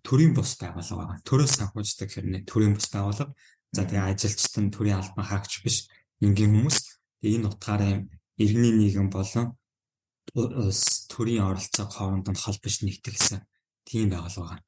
төрийн 0.06 0.34
бус 0.34 0.54
байгууллага 0.62 1.18
байгаа. 1.18 1.26
Төрөөс 1.26 1.52
санхүүждэг 1.58 2.08
хэрнээ 2.10 2.42
төрийн 2.46 2.74
бус 2.78 2.86
байгууллага. 2.90 3.34
За 3.74 3.82
тэгээ 3.82 4.14
ажилчид 4.14 4.54
нь 4.62 4.70
төрийн 4.70 4.98
албан 5.02 5.26
хаагч 5.26 5.62
биш 5.66 5.90
энгийн 6.22 6.54
хүмүүс. 6.54 6.78
Энэ 7.26 7.46
утгаараа 7.50 8.06
иргэний 8.38 8.74
нийгэм 8.78 9.10
болон 9.10 9.58
төрийн 10.34 11.46
оролцоог 11.50 11.90
хооронд 11.90 12.26
нь 12.30 12.42
холбож 12.42 12.74
нэгтгэсэн 12.82 13.42
тийм 13.86 14.10
байгууллага. 14.14 14.62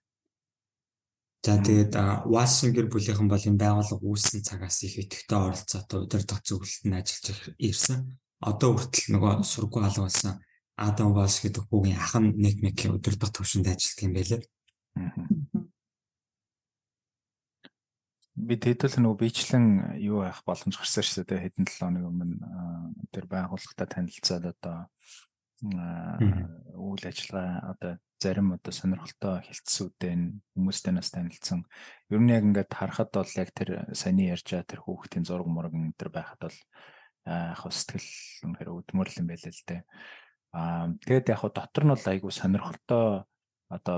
За 1.45 1.61
тэгээд 1.61 1.93
Вашингтон 2.25 2.89
бүлийнхэн 2.89 3.29
бол 3.29 3.37
энэ 3.37 3.61
байгууллага 3.61 4.01
үүссэн 4.01 4.41
цагаас 4.49 4.81
их 4.89 4.97
идэвхтэй 4.97 5.37
оролцоотой 5.37 6.09
удирдах 6.09 6.41
зөвлөлтөнд 6.41 6.97
ажиллаж 6.97 7.41
ирсэн. 7.61 8.17
Одоо 8.41 8.73
хүртэл 8.73 9.13
нөгөө 9.13 9.45
сургууль 9.45 9.85
алгуулсан 9.85 10.41
Адам 10.81 11.13
Ваш 11.13 11.45
гэдэг 11.45 11.69
хүүгийн 11.69 12.01
ах 12.01 12.17
нь 12.17 12.33
нэг 12.41 12.65
мекийн 12.65 12.97
удирдах 12.97 13.29
төвшөнд 13.37 13.69
ажилладаг 13.69 14.05
юм 14.09 14.15
байлээ. 14.17 14.43
Би 18.41 18.55
тэтэл 18.57 19.05
нөгөө 19.05 19.21
бичлэн 19.29 20.01
юу 20.01 20.25
авах 20.25 20.49
боломж 20.49 20.81
гарсан 20.81 21.05
шүү 21.05 21.29
дээ 21.29 21.45
хэдэн 21.45 21.69
7 21.69 21.77
хоног 21.77 22.09
өмнө 22.09 22.41
тэр 23.13 23.29
байгууллагатай 23.29 23.87
танилцаад 23.87 24.45
одоо 24.49 24.89
үйл 25.63 27.05
ажиллагаа 27.05 27.77
одоо 27.77 27.93
зарим 28.19 28.57
одоо 28.57 28.73
сонирхолтой 28.73 29.45
хилцсүүдэн 29.45 30.21
хүмүүстэй 30.57 30.93
нас 30.97 31.13
танилцсан. 31.13 31.69
Ер 32.09 32.21
нь 32.21 32.33
яг 32.33 32.45
ингээд 32.49 32.73
харахад 32.73 33.13
бол 33.13 33.33
яг 33.37 33.51
тэр 33.53 33.93
саяны 33.93 34.33
ярьжаа 34.33 34.65
тэр 34.65 34.81
хүүхдийн 34.83 35.29
зураг 35.29 35.47
мураг 35.47 35.77
энэ 35.77 35.95
төр 35.95 36.11
байхад 36.11 36.41
бол 36.41 36.59
яг 37.29 37.61
сэтгэл 37.69 38.09
үнэхээр 38.49 38.71
өдмөрлөн 38.73 39.29
байлаа 39.29 39.53
л 39.53 39.65
дээ. 39.69 39.83
Аа 40.57 40.87
тэгээд 41.05 41.31
яг 41.33 41.41
дотор 41.53 41.85
нь 41.85 41.93
бол 41.93 42.07
айгүй 42.09 42.33
сонирхолтой 42.33 43.25
одоо 43.69 43.97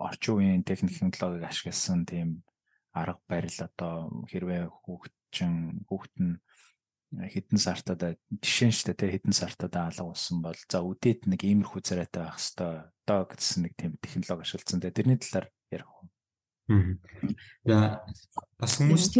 орчин 0.00 0.34
үеийн 0.36 0.64
технологиг 0.64 1.44
ашигласан 1.44 2.04
тийм 2.04 2.44
арга 2.92 3.20
барил 3.28 3.58
одоо 3.60 4.24
хэрвээ 4.28 4.68
хүүхдчин 4.68 5.84
хүүхд 5.88 6.14
нь 6.20 6.34
хэдэн 7.16 7.58
сартаа 7.60 8.16
жишээ 8.44 8.68
нь 8.68 8.76
шүү 8.76 8.92
дээ 8.92 9.14
хэдэн 9.16 9.34
сартаа 9.34 9.88
алга 9.88 10.12
болсон 10.12 10.44
бол 10.44 10.58
за 10.68 10.84
үдээд 10.84 11.30
нэг 11.30 11.40
иймэрхүү 11.44 11.80
царайтай 11.80 12.28
байх 12.28 12.36
хэвээр 12.36 12.92
доо 13.08 13.22
гэсэн 13.24 13.60
нэг 13.64 13.72
тийм 13.78 13.96
технологи 14.02 14.44
ашигласан. 14.44 14.82
Тэрний 14.82 15.16
талаар 15.16 15.46
ярих 15.72 15.88
уу? 15.88 16.04
За 17.64 18.02
бас 18.58 18.72
хүмүүс 18.76 19.14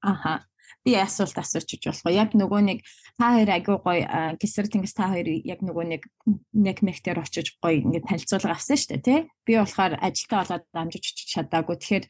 Аха. 0.00 0.46
Би 0.84 0.94
асуулт 0.98 1.38
асуучих 1.38 1.80
болох. 1.84 2.06
Яг 2.12 2.34
нөгөө 2.34 2.60
нэг 2.64 2.78
та 3.18 3.34
хоёр 3.36 3.50
агүй 3.50 3.76
гоё 3.82 4.02
гисэр 4.40 4.66
тэнгис 4.68 4.94
та 4.94 5.10
хоёр 5.12 5.28
яг 5.28 5.60
нөгөө 5.64 5.84
нэг 5.88 6.02
нэг 6.54 6.76
мехтер 6.82 7.18
очиж 7.18 7.58
гоё 7.62 7.82
ингээд 7.82 8.08
танилцуулга 8.08 8.54
авсан 8.56 8.76
шүү 8.76 8.90
дээ 8.96 9.04
тий. 9.04 9.20
Би 9.46 9.52
болохоор 9.58 9.98
ажилтаа 9.98 10.38
болоод 10.44 10.64
дамжиж 10.72 11.04
чадаагүй. 11.32 11.76
Тэгэхээр 11.78 12.04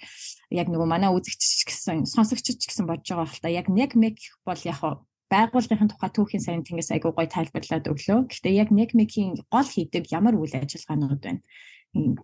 яг 0.54 0.66
нөгөө 0.68 0.88
манай 0.88 1.10
үзэгч 1.12 1.68
гэсэн 1.68 2.06
сонсогч 2.08 2.56
гэсэн 2.58 2.86
бодож 2.86 3.08
байгаа 3.08 3.28
хэл 3.28 3.44
та 3.44 3.50
яг 3.52 3.66
нэг 3.68 3.94
мех 3.94 4.18
бол 4.46 4.60
яг 4.64 4.80
байгууллагын 5.28 5.92
тухай 5.92 6.10
түүхийн 6.12 6.42
сайн 6.42 6.64
тэнгис 6.64 6.88
агүй 6.92 7.12
гоё 7.12 7.28
тайлбарлаад 7.28 7.88
өглөө. 7.92 8.32
Гэхдээ 8.32 8.54
яг 8.56 8.72
нэг 8.72 8.96
мехийн 8.96 9.36
гол 9.52 9.68
хийдэг 9.68 10.08
ямар 10.08 10.34
үйл 10.40 10.56
ажиллагаанууд 10.56 11.20
байна? 11.20 11.44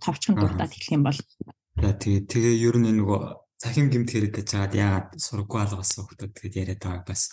Товчхон 0.00 0.40
дуртаад 0.40 0.72
хэлэх 0.72 0.96
юм 0.96 1.04
бол. 1.04 1.20
За 1.76 1.92
тэгээ 1.92 2.22
тэгээ 2.24 2.54
ер 2.64 2.76
нь 2.80 2.96
нөгөө 2.96 3.43
цахим 3.64 3.88
гимт 3.88 4.12
хэрэг 4.12 4.32
гэж 4.36 4.46
жаад 4.52 4.72
яагаад 4.76 5.08
сургуу 5.16 5.64
алгасан 5.64 6.04
хүмүүс 6.04 6.36
тэгэд 6.36 6.60
яриад 6.60 6.82
байгааг 6.84 7.04
бас 7.08 7.32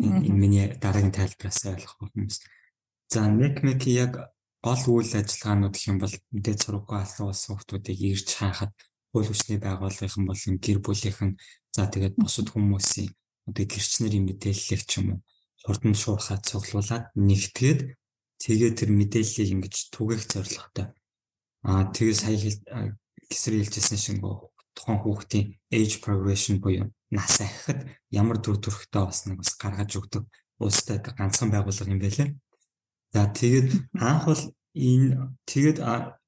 энэ 0.00 0.32
миний 0.32 0.66
дараагийн 0.80 1.12
тайлбараас 1.12 1.60
ойлгох 1.68 2.00
хүмүүс. 2.00 2.36
За 3.12 3.28
мэк 3.28 3.84
яг 3.84 4.32
гол 4.64 4.82
үйл 4.88 5.12
ажиллагаанууд 5.20 5.76
гэх 5.76 5.90
юм 5.92 5.98
бол 6.00 6.16
мэдээд 6.32 6.58
сургуу 6.64 6.96
алгасан 6.96 7.28
хүмүүсийг 7.60 7.92
ирж 7.92 8.28
хаахад 8.40 8.72
хууль 9.12 9.28
хүчний 9.28 9.60
байгууллагын 9.60 10.24
болон 10.24 10.54
гэр 10.64 10.78
бүлийнхэн 10.80 11.36
за 11.76 11.82
тэгээд 11.92 12.16
бусад 12.16 12.48
хүмүүсийн 12.48 13.12
одоо 13.44 13.64
гэрчнэрийн 13.68 14.24
мэдээллийг 14.32 14.82
ч 14.88 14.92
юм 15.04 15.06
уу 15.12 15.20
хурдан 15.64 15.92
шуурхаад 15.92 16.42
цуглуулад 16.48 17.12
нэгтгээд 17.28 17.80
тэгээд 18.40 18.74
тэр 18.80 18.90
мэдээллийг 18.96 19.48
ингэж 19.52 19.74
түгээх 19.92 20.24
зорилготой. 20.24 20.86
Аа 21.68 21.84
тэгээд 21.92 22.16
сая 22.16 22.36
гисэр 23.28 23.54
хэлжсэн 23.60 23.98
шиг 24.00 24.16
тухайн 24.80 25.00
хүүхдийн 25.04 25.46
age 25.68 26.00
progression 26.00 26.56
буюу 26.64 26.88
нас 27.12 27.36
ахихад 27.44 27.84
ямар 28.08 28.40
төр 28.40 28.56
төрхтэй 28.56 29.04
болсныг 29.04 29.36
бас 29.44 29.52
гаргаж 29.60 29.92
өгдөг 30.00 30.24
улстай 30.56 30.98
ганцхан 31.04 31.52
байгууллага 31.52 31.92
юм 31.92 32.00
байлээ. 32.00 32.32
За 33.12 33.28
тэгээд 33.28 33.68
анх 34.00 34.24
бол 34.24 34.42
энэ 34.72 35.36
тэгээд 35.44 35.78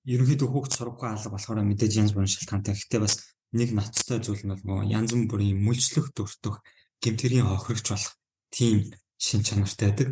ерөнхийдөө 0.05 0.49
хүүхд 0.51 0.73
сургууй 0.77 1.09
алга 1.09 1.31
болохоор 1.33 1.63
мэдээж 1.65 1.93
янз 2.03 2.13
бүрийн 2.13 2.35
шалтгаантай. 2.35 2.75
Гэхдээ 2.75 3.01
бас 3.01 3.15
нэг 3.55 3.71
ноцтой 3.73 4.19
зүйл 4.19 4.43
нь 4.45 4.53
бол 4.53 4.83
янз 4.85 5.15
бүрийн 5.15 5.63
мүлжлөх 5.63 6.11
төртөх 6.13 6.61
гэмтэрийн 7.01 7.47
хохирогч 7.47 7.87
болох 7.89 8.13
тийм 8.51 8.91
шин 9.17 9.47
чанартай 9.47 9.95
байдаг. 9.95 10.09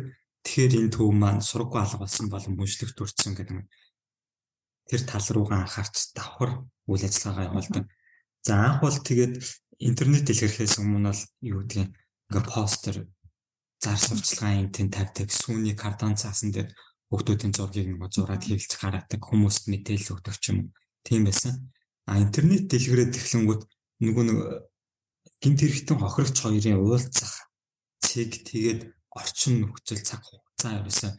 Тэгэхээр 0.47 0.73
энэ 0.79 0.93
төв 0.95 1.11
маань 1.11 1.43
сургууй 1.43 1.81
алга 1.83 2.01
болсон 2.01 2.31
болон 2.31 2.55
мүлжлөх 2.55 2.95
төрсөн 2.95 3.35
гэдэг 3.35 3.57
нь 3.59 3.67
тэр 4.89 5.01
тал 5.05 5.27
руугаа 5.35 5.67
анхаарч 5.67 6.15
давхар 6.15 6.65
үйл 6.87 7.03
ажиллагаа 7.05 7.51
явуулдаг. 7.51 7.85
За 8.41 8.53
анх 8.57 8.81
бол 8.81 8.97
тэгээд 8.97 9.37
интернет 9.85 10.25
дэлгэрхээс 10.25 10.81
өмнө 10.81 11.13
бол 11.13 11.23
юу 11.41 11.61
гэдгийг 11.65 11.89
ингээ 11.93 12.45
постэр 12.49 12.97
зар 13.81 13.97
сурчлагын 13.97 14.65
юм 14.65 14.69
тэн 14.73 14.89
тавьдаг 14.89 15.29
сүүний 15.29 15.77
кардан 15.77 16.17
цаасан 16.17 16.49
дээр 16.53 16.69
хүүхдүүдийн 17.09 17.53
зургийг 17.53 17.89
нэг 17.91 18.09
зураад 18.13 18.45
хэвлж 18.45 18.71
гаргадаг 18.77 19.21
хүмүүст 19.21 19.69
мэдээлэл 19.69 20.13
өгдөг 20.15 20.35
ч 20.37 20.53
юм 20.53 20.73
тийм 21.05 21.25
байсан. 21.27 21.69
А 22.09 22.17
интернет 22.17 22.69
дэлгэрээд 22.69 23.17
эхлэнгүүт 23.19 23.61
нөгөө 24.05 24.23
нэг 24.25 24.37
гинт 25.41 25.59
хэрэгтэн 25.61 25.97
хохирогч 26.01 26.37
хоёрын 26.41 26.81
уулзах 26.81 27.33
цэг 28.05 28.41
тэгээд 28.47 28.81
орчин 29.17 29.65
нөхцөл 29.65 30.01
цаг 30.01 30.21
хугацаа 30.25 30.81
ерөөсөө 30.81 31.11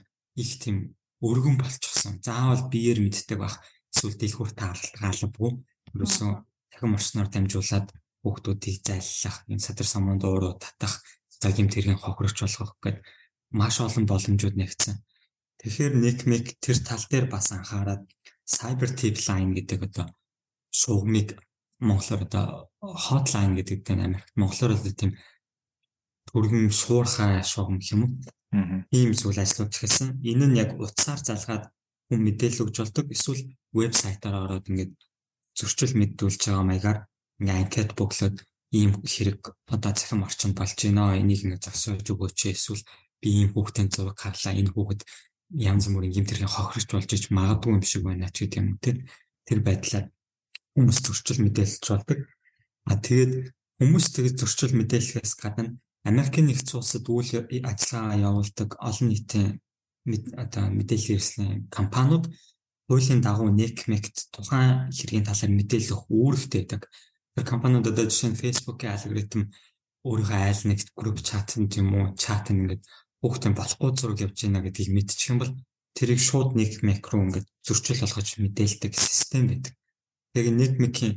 их 0.42 0.50
тийм 0.62 0.96
өргөн 1.22 1.58
болчихсон. 1.58 2.22
Заавал 2.22 2.66
биеэр 2.72 3.02
мэддэг 3.02 3.38
бах 3.38 3.58
эсвэл 3.90 4.16
дэлгүүр 4.18 4.50
таалалгаалбгүй 4.58 5.50
ерөөсөө 5.94 6.30
дахин 6.72 6.96
орчноор 6.96 7.28
дамжуулаад 7.28 7.88
хүүхдүүдийг 8.24 8.78
зайллах, 8.82 9.36
энэ 9.52 9.62
садар 9.62 9.86
самуун 9.86 10.18
дууруу 10.18 10.56
татах, 10.56 11.04
цагийн 11.42 11.68
тэргийн 11.68 12.00
хохирогч 12.00 12.38
болгох 12.40 12.74
гэдэг 12.80 13.04
маш 13.52 13.76
олон 13.84 14.06
боломжууд 14.08 14.56
нэгдсэн. 14.56 14.96
Тэгэхээр 15.60 15.94
Nickmake 16.00 16.56
тэр 16.58 16.78
тал 16.80 17.04
дээр 17.06 17.26
бас 17.30 17.52
анхаарад 17.52 18.02
cyber 18.46 18.90
tip 18.98 19.20
line 19.28 19.52
гэдэг 19.54 19.80
одоо 19.92 20.06
шугамыг 20.72 21.38
монголоор 21.78 22.22
одоо 22.26 22.46
hotline 22.80 23.54
гэдэг 23.58 23.86
нь 23.94 24.06
Америкт 24.06 24.32
монголоор 24.34 24.74
л 24.74 24.82
тийм 24.96 25.12
төргөн 26.30 26.70
шуурхай 26.70 27.44
шугам 27.44 27.78
гэх 27.78 27.94
юм 27.94 28.02
уу? 28.06 28.14
ийм 28.90 29.10
зүйл 29.16 29.40
ажлууд 29.40 29.72
эхэлсэн. 29.72 30.20
Энэ 30.20 30.46
нь 30.46 30.58
яг 30.60 30.76
утсаар 30.76 31.20
залгаад 31.20 31.64
хүн 32.08 32.20
мэдээлэл 32.20 32.68
өгж 32.68 32.76
болдог. 32.84 33.06
Эсвэл 33.08 33.42
вебсайтаар 33.72 34.36
ороод 34.44 34.68
ингээд 34.68 34.92
зөрчил 35.58 35.92
мэдүүлж 35.98 36.40
байгаа 36.48 36.64
маягаар 36.66 36.98
ингээ 37.40 37.58
анкет 37.60 37.90
бөглөөд 37.98 38.36
ийм 38.72 38.90
хэрэг 39.04 39.40
одоо 39.68 39.92
захим 39.92 40.24
орчинд 40.24 40.56
болж 40.56 40.78
байна. 40.78 41.18
Энийг 41.20 41.44
ингээ 41.44 41.60
зогсоож 41.60 42.06
өгөөч 42.08 42.40
эсвэл 42.52 42.82
би 43.20 43.28
ийм 43.44 43.48
хүүхдийн 43.52 43.88
зураг 43.92 44.16
харлаа. 44.16 44.56
Энэ 44.56 44.72
хүүхэд 44.72 45.02
янз 45.52 45.84
бүрийн 45.92 46.14
гэмтэрхийн 46.16 46.48
хохирч 46.48 46.88
болж 46.92 47.10
иж 47.12 47.24
магадгүй 47.28 47.72
юм 47.76 47.84
шиг 47.84 48.02
байна 48.08 48.32
ч 48.32 48.48
гэдэг 48.48 48.60
юм 48.60 48.80
те. 48.80 49.04
Тэр 49.44 49.60
байдлаар 49.60 50.06
хүмүүс 50.72 50.98
зөрчил 51.04 51.44
мэдээлж 51.44 51.84
болдог. 51.92 52.18
А 52.88 52.96
тэгээд 52.96 53.32
хүмүүс 53.78 54.06
тэгээд 54.16 54.40
зөрчил 54.40 54.72
мэдээлэхээс 54.80 55.34
гадна 55.36 55.76
Америкийн 56.02 56.50
нэгдсэн 56.50 56.80
улсад 56.80 57.06
үйл 57.06 57.46
ажиллагаа 57.62 58.16
явуулдаг 58.18 58.70
олон 58.80 59.08
нийтийн 59.12 59.62
одоо 60.34 60.66
мэдээлэл 60.74 61.06
хэрэгслийн 61.14 61.70
компаниуд 61.70 62.26
хуулийн 62.88 63.20
дагуу 63.22 63.50
NECMEC-т 63.50 64.32
тухайн 64.34 64.90
хэргийн 64.90 65.26
талаар 65.26 65.52
мэдээлэл 65.54 65.94
өгөх 65.94 66.08
үүрэгтэй 66.10 66.60
байдаг. 66.66 66.82
Тэр 67.34 67.44
компаниуд 67.46 67.86
одоо 67.90 68.04
жишээ 68.06 68.30
нь 68.32 68.40
Facebook-ийн 68.42 68.94
алгоритм 68.94 69.42
өөрийнхөө 70.06 70.40
айл 70.42 70.62
нэг 70.66 70.78
групп 70.98 71.18
чат 71.22 71.54
юм 71.56 71.88
уу 71.94 72.06
чат 72.18 72.50
ингээд 72.50 72.82
хүүхдийн 73.22 73.54
болохгүй 73.54 73.90
зураг 73.94 74.18
явж 74.26 74.38
байна 74.42 74.60
гэдгийг 74.66 74.90
мэдчих 74.90 75.30
юм 75.30 75.38
бол 75.38 75.52
тэрийг 75.94 76.20
шууд 76.20 76.58
NECMEC 76.58 77.00
руу 77.06 77.22
ингээд 77.30 77.46
зөрчил 77.62 78.02
болгож 78.02 78.28
мэдээлдэг 78.42 78.92
систем 78.98 79.46
байдаг. 79.46 79.72
Тэгээ 80.34 80.58
NECMEC-ийн 80.58 81.14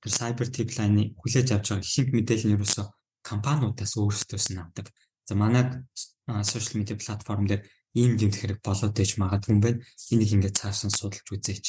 тэр 0.00 0.12
cyber 0.14 0.48
tip 0.54 0.70
line-ы 0.78 1.18
хүлээж 1.18 1.48
авч 1.50 1.66
байгаа 1.74 1.82
ихэнх 1.82 2.10
мэдээлэл 2.14 2.46
нь 2.46 2.56
ерөөсөө 2.56 2.86
компаниудаас 3.26 3.92
өөрсдөөс 3.98 4.46
нь 4.54 4.62
авдаг. 4.62 4.86
За 5.26 5.34
манай 5.34 5.64
сошиал 6.46 6.78
медиа 6.78 6.96
платформ 6.96 7.44
дээр 7.50 7.66
ийм 7.98 8.12
юм 8.24 8.32
хэрэг 8.32 8.58
болоод 8.62 8.94
ээж 8.94 9.18
магадгүй 9.18 9.52
юм 9.54 9.60
байна. 9.64 9.82
Энийг 10.12 10.30
ингээд 10.34 10.58
цааш 10.60 10.78
нь 10.86 10.94
судалж 10.94 11.26
үзээч. 11.26 11.66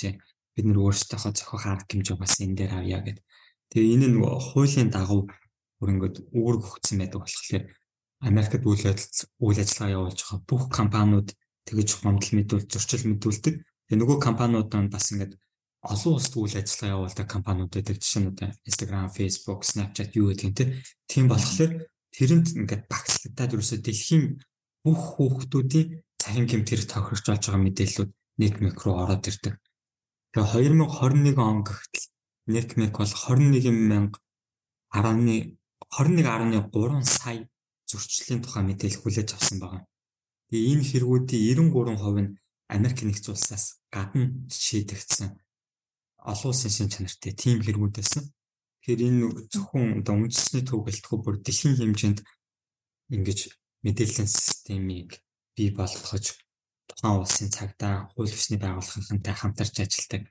Бид 0.54 0.66
нар 0.66 0.80
өөрсдийнхөө 0.86 1.34
зохиох 1.34 1.66
арга 1.66 1.90
хэмжээ 1.90 2.18
бас 2.20 2.34
энэ 2.44 2.58
дээр 2.58 2.72
авъя 2.78 3.00
гэдэг. 3.02 3.26
Тэгээ 3.74 3.94
энэ 3.96 4.08
нь 4.14 4.18
хуулийн 4.22 4.90
дагуу 4.94 5.30
ингээд 5.82 6.16
үүрэг 6.36 6.64
өгсөн 6.68 6.98
байдаг 7.00 7.22
болохоор 7.24 7.64
Америкт 8.20 8.64
үйл 8.68 8.84
ажиллагаа 8.92 9.32
үйл 9.40 9.60
ажиллагаа 9.64 9.96
явуулж 9.96 10.20
байгаа 10.20 10.40
бүх 10.44 10.64
компаниуд 10.68 11.30
тэгэж 11.64 11.90
гомдол 12.04 12.32
мэдүүл 12.36 12.68
зурчил 12.68 13.08
мэдүүлдэг. 13.08 13.56
Тэгээ 13.88 14.00
нөгөө 14.04 14.18
компаниуд 14.20 14.68
нь 14.76 14.92
бас 14.92 15.06
ингээд 15.16 15.34
олон 15.88 16.14
улсад 16.20 16.36
үйл 16.36 16.56
ажиллагаа 16.60 16.96
явуулдаг 17.00 17.28
компаниуд 17.32 17.72
байдаг. 17.72 17.96
Жишээ 18.04 18.22
нь 18.22 18.30
одоо 18.36 18.50
Instagram, 18.68 19.08
Facebook, 19.16 19.62
Snapchat 19.64 20.12
юу 20.20 20.36
гэдэг 20.36 20.46
юм 20.52 20.56
те. 20.60 20.66
Тийм 21.08 21.26
болохоор 21.32 21.72
тэрэнд 22.12 22.48
ингээд 22.60 22.84
багцлагтаад 22.92 23.54
ерөөсөө 23.56 23.80
дэлхийн 23.80 24.26
бүх 24.84 25.00
хүүхдүүдийн 25.16 25.88
цахим 26.22 26.46
гэмтэр 26.46 26.82
тохирч 26.86 27.26
болж 27.26 27.44
байгаа 27.48 27.64
мэдээллүүд 27.64 28.12
NetMec 28.40 28.78
руу 28.84 28.96
ороод 29.04 29.24
ирдэг. 29.30 29.56
Тэгээ 30.36 30.76
2021 30.76 31.40
он 31.40 31.64
гэтэл 31.64 32.06
NetMec 32.54 32.94
бол 33.00 33.10
21 33.10 34.14
10.1 34.94 35.60
21.3 35.90 37.04
сая 37.04 37.50
зөрчлийн 37.90 38.42
тухай 38.44 38.64
мэдээлэл 38.64 39.02
хүлээж 39.02 39.30
авсан 39.34 39.58
байна. 39.64 39.88
Тэгээ 40.50 40.70
энэ 40.74 40.88
хэрэгүүдийн 40.90 41.44
93% 41.74 42.22
нь 42.22 42.38
Америк 42.70 43.00
нэгдсэн 43.02 43.34
улсаас 43.34 43.66
гадна 43.90 44.30
шийдэгдсэн 44.50 45.30
олон 46.32 46.50
улсын 46.54 46.72
шин 46.74 46.90
чанартай 46.94 47.34
тийм 47.34 47.58
хэрэгүүд 47.66 47.94
байсан. 47.98 48.24
Тэгэхээр 48.86 49.02
энэ 49.08 49.50
зөвхөн 49.50 50.06
одоо 50.06 50.14
үндэсний 50.22 50.64
төв 50.66 50.86
гэлтгүй 50.86 51.18
бүр 51.22 51.36
дэлхийн 51.42 51.78
хэмжээнд 51.78 52.20
ингэж 53.16 53.40
мэдээллийн 53.86 54.30
системийг 54.30 55.18
бий 55.60 55.70
болгож 55.76 56.40
тухайн 56.88 57.20
улсын 57.20 57.52
цагдаа 57.52 58.08
хууль 58.16 58.32
ёсны 58.32 58.56
байгууллагынхантай 58.64 59.36
хамтарч 59.36 59.76
ажилладаг 59.84 60.24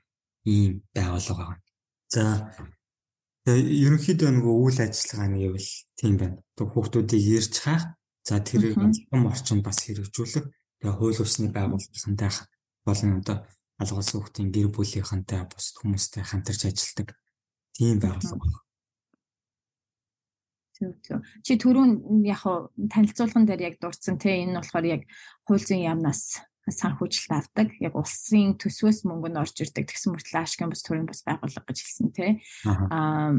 ийм 0.49 0.81
байгууллага 0.95 1.43
байна. 1.53 1.63
За 2.09 2.23
ерөнхийдөө 3.45 4.29
нөгөө 4.33 4.55
үйл 4.65 4.79
ажиллагаа 4.81 5.29
нь 5.29 5.39
гэвэл 5.41 5.71
тийм 5.99 6.13
байна. 6.17 6.37
Тэг 6.57 6.67
хүүхдүүдийг 6.73 7.25
ирж 7.37 7.53
хаах, 7.61 7.85
за 8.25 8.41
тэрийг 8.41 8.75
зам 8.75 9.29
орчинд 9.29 9.63
бас 9.65 9.79
хэрэгжүүлэх, 9.85 10.45
тэгээ 10.81 10.97
хууль 10.97 11.21
усны 11.21 11.47
байгууллагынтай 11.53 12.31
болон 12.85 13.11
одоо 13.21 13.37
алгаас 13.81 14.09
хүүхдийн 14.11 14.49
гэр 14.53 14.67
бүлийнхэнтэй 14.73 15.41
бусад 15.47 15.75
хүмүүстэй 15.79 16.23
хамтарч 16.25 16.61
ажилладаг 16.67 17.07
тийм 17.77 17.97
байгууллага 18.01 18.43
байна. 18.43 18.68
Зөв 20.79 20.93
зөв. 21.03 21.19
Чи 21.43 21.59
түрүүн 21.59 22.23
яг 22.23 22.43
танилцуулган 22.87 23.45
дээр 23.45 23.67
яг 23.67 23.75
дурдсан 23.83 24.15
те 24.15 24.39
энэ 24.39 24.55
нь 24.55 24.59
болохоор 24.59 24.87
яг 24.87 25.01
хууль 25.43 25.59
зүйн 25.59 25.83
яамнаас 25.91 26.39
санхүүжилт 26.71 27.31
авдаг. 27.35 27.75
Яг 27.83 27.99
улсын 27.99 28.55
төсвөөс 28.55 29.03
мөнгө 29.03 29.29
нь 29.31 29.41
орж 29.41 29.59
ирдэг. 29.59 29.91
Тэгсэн 29.91 30.15
мөртлөө 30.15 30.39
ашигын 30.39 30.71
бас 30.71 30.83
төрийн 30.85 31.09
бас 31.09 31.21
байгууллага 31.27 31.67
гэж 31.67 31.77
хэлсэн 31.83 32.09
тий. 32.15 32.31
Аа 32.63 33.35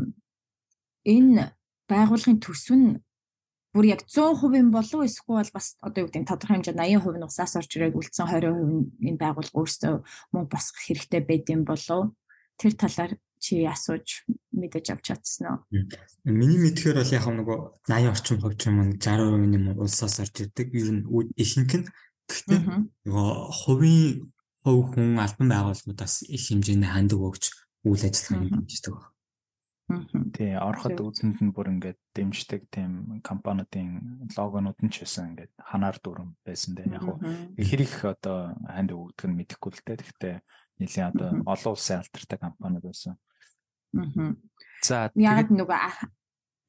энэ 1.08 1.56
байгууллагын 1.88 2.40
төсөв 2.44 2.76
нь 2.76 3.00
бүр 3.70 3.86
яг 3.86 4.02
100% 4.04 4.74
болов 4.74 5.00
эсвэл 5.06 5.54
бас 5.54 5.78
одоо 5.78 6.04
юу 6.04 6.08
гэдэг 6.10 6.22
нь 6.26 6.30
тодорхой 6.30 6.58
хэмжээнд 6.58 6.82
80% 6.82 7.18
нь 7.22 7.28
усаас 7.28 7.54
орж 7.54 7.70
ирээд 7.78 7.94
үлдсэн 7.94 8.26
20% 8.26 8.50
нь 8.50 9.14
энэ 9.14 9.22
байгууллага 9.22 9.58
өөрсдөө 9.62 9.94
мөнгө 10.34 10.50
босгох 10.50 10.82
хэрэгтэй 10.82 11.22
байд 11.22 11.46
юм 11.54 11.62
болов 11.62 12.10
тэр 12.58 12.74
талаар 12.74 13.12
чи 13.40 13.64
асууж 13.64 14.28
мэдэж 14.52 14.92
авч 14.92 15.04
чадсан 15.10 15.44
уу? 15.48 15.58
Миний 16.28 16.60
мэдхээр 16.60 17.00
бол 17.00 17.16
яг 17.16 17.24
нөгөө 17.24 17.58
80 17.88 18.12
орчим 18.12 18.36
хувь 18.44 18.60
юм 18.68 18.76
60% 19.00 19.56
нь 19.56 19.72
улсаас 19.80 20.20
орж 20.20 20.36
ирдэг. 20.44 20.68
Ер 20.76 20.88
нь 20.92 21.08
ихэнх 21.40 21.74
нь 21.80 21.88
Гэхдээ 22.30 22.60
нөгөө 23.10 23.30
хувийн 23.50 24.30
хувь 24.62 24.94
хүн 24.94 25.18
албан 25.18 25.48
байгууллагуудаас 25.50 26.22
их 26.30 26.42
хэмжээний 26.46 26.86
хандаг 26.86 27.18
өгч 27.18 27.44
үйл 27.90 28.04
ажиллагааг 28.06 28.54
хэмждэг 28.54 28.94
байна. 28.94 30.30
Тий, 30.30 30.54
ороход 30.54 31.02
үзэнд 31.02 31.42
нь 31.42 31.50
бүр 31.50 31.74
ингээд 31.74 31.98
дэмждэг 32.14 32.70
тийм 32.70 33.18
компаниудын 33.26 34.30
логонууд 34.38 34.78
нь 34.78 34.92
ч 34.94 35.02
байсан 35.02 35.34
ингээд 35.34 35.52
ханаар 35.58 35.98
дүрм 35.98 36.38
байсан 36.46 36.78
дээ. 36.78 36.94
Яг 36.94 37.66
хэрэг 37.66 37.92
одоо 38.14 38.54
ханд 38.62 38.94
өгдөг 38.94 39.26
нь 39.26 39.38
мэдэхгүй 39.42 39.70
л 39.74 39.82
дээ. 39.82 39.98
Гэхдээ 39.98 40.34
нэлийн 40.78 41.10
одоо 41.10 41.28
олон 41.50 41.72
улсын 41.74 41.98
алдартай 41.98 42.38
компаниуд 42.38 42.86
байсан. 42.86 43.18
За 44.82 45.10
яг 45.14 45.50
нөгөө 45.50 45.78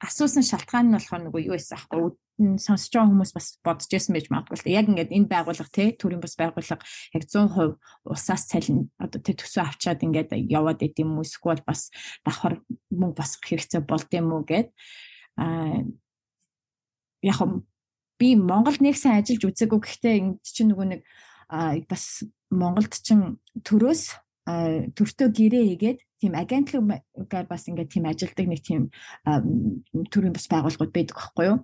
асуусан 0.01 0.43
шалтгаан 0.43 0.89
нь 0.89 0.95
болохоор 0.97 1.23
нөгөө 1.29 1.41
юу 1.45 1.55
байсан 1.55 1.77
аахгүй? 1.77 2.17
Сонсож 2.57 2.89
байгаа 2.89 3.11
хүмүүс 3.13 3.31
бас 3.37 3.47
бодож 3.61 3.89
байсан 3.93 4.17
байж 4.17 4.27
магадгүй 4.33 4.57
л 4.57 4.73
яг 4.73 4.89
ингээд 4.89 5.13
энэ 5.13 5.29
байгууллага 5.29 5.69
те 5.69 5.93
төрийн 5.93 6.23
бас 6.23 6.33
байгууллага 6.33 6.81
яг 7.13 7.23
100% 7.29 7.77
усаас 8.09 8.43
цалин 8.49 8.89
одоо 8.97 9.21
тэ 9.21 9.37
төсөө 9.37 9.61
авчаад 9.61 10.01
ингээд 10.01 10.33
яваад 10.49 10.81
байт 10.81 10.97
юм 10.97 11.21
уу? 11.21 11.25
Эсвэл 11.27 11.61
бас 11.61 11.93
давхар 12.25 12.65
мөнгө 12.89 13.21
босгох 13.21 13.45
хэрэгцээ 13.45 13.81
болд 13.85 14.09
юм 14.09 14.33
уу 14.33 14.41
гэд? 14.41 14.73
А 15.37 15.85
яг 17.21 17.37
би 18.17 18.33
Монголд 18.33 18.81
нэг 18.81 18.97
сайн 18.97 19.21
ажиллаж 19.21 19.53
үзээгүй 19.53 19.79
гэхдээ 19.85 20.13
энд 20.17 20.41
чинь 20.41 20.73
нөгөө 20.73 20.87
нэг 20.97 21.01
бас 21.85 22.25
Монголд 22.49 22.97
чинь 23.05 23.37
төрөөс 23.61 24.03
төртөө 24.97 25.27
гэрээ 25.29 25.63
хийгээд 25.77 25.99
тийм 26.21 26.37
агентлагаар 26.37 27.45
бас 27.49 27.65
ингээд 27.65 27.89
тийм 27.89 28.05
ажилдаг 28.05 28.45
нэг 28.45 28.61
тийм 28.61 28.93
төрийн 30.13 30.35
бас 30.37 30.45
байгууллагууд 30.45 30.93
байдаг 30.93 31.17
байхгүй 31.17 31.45
юу? 31.49 31.59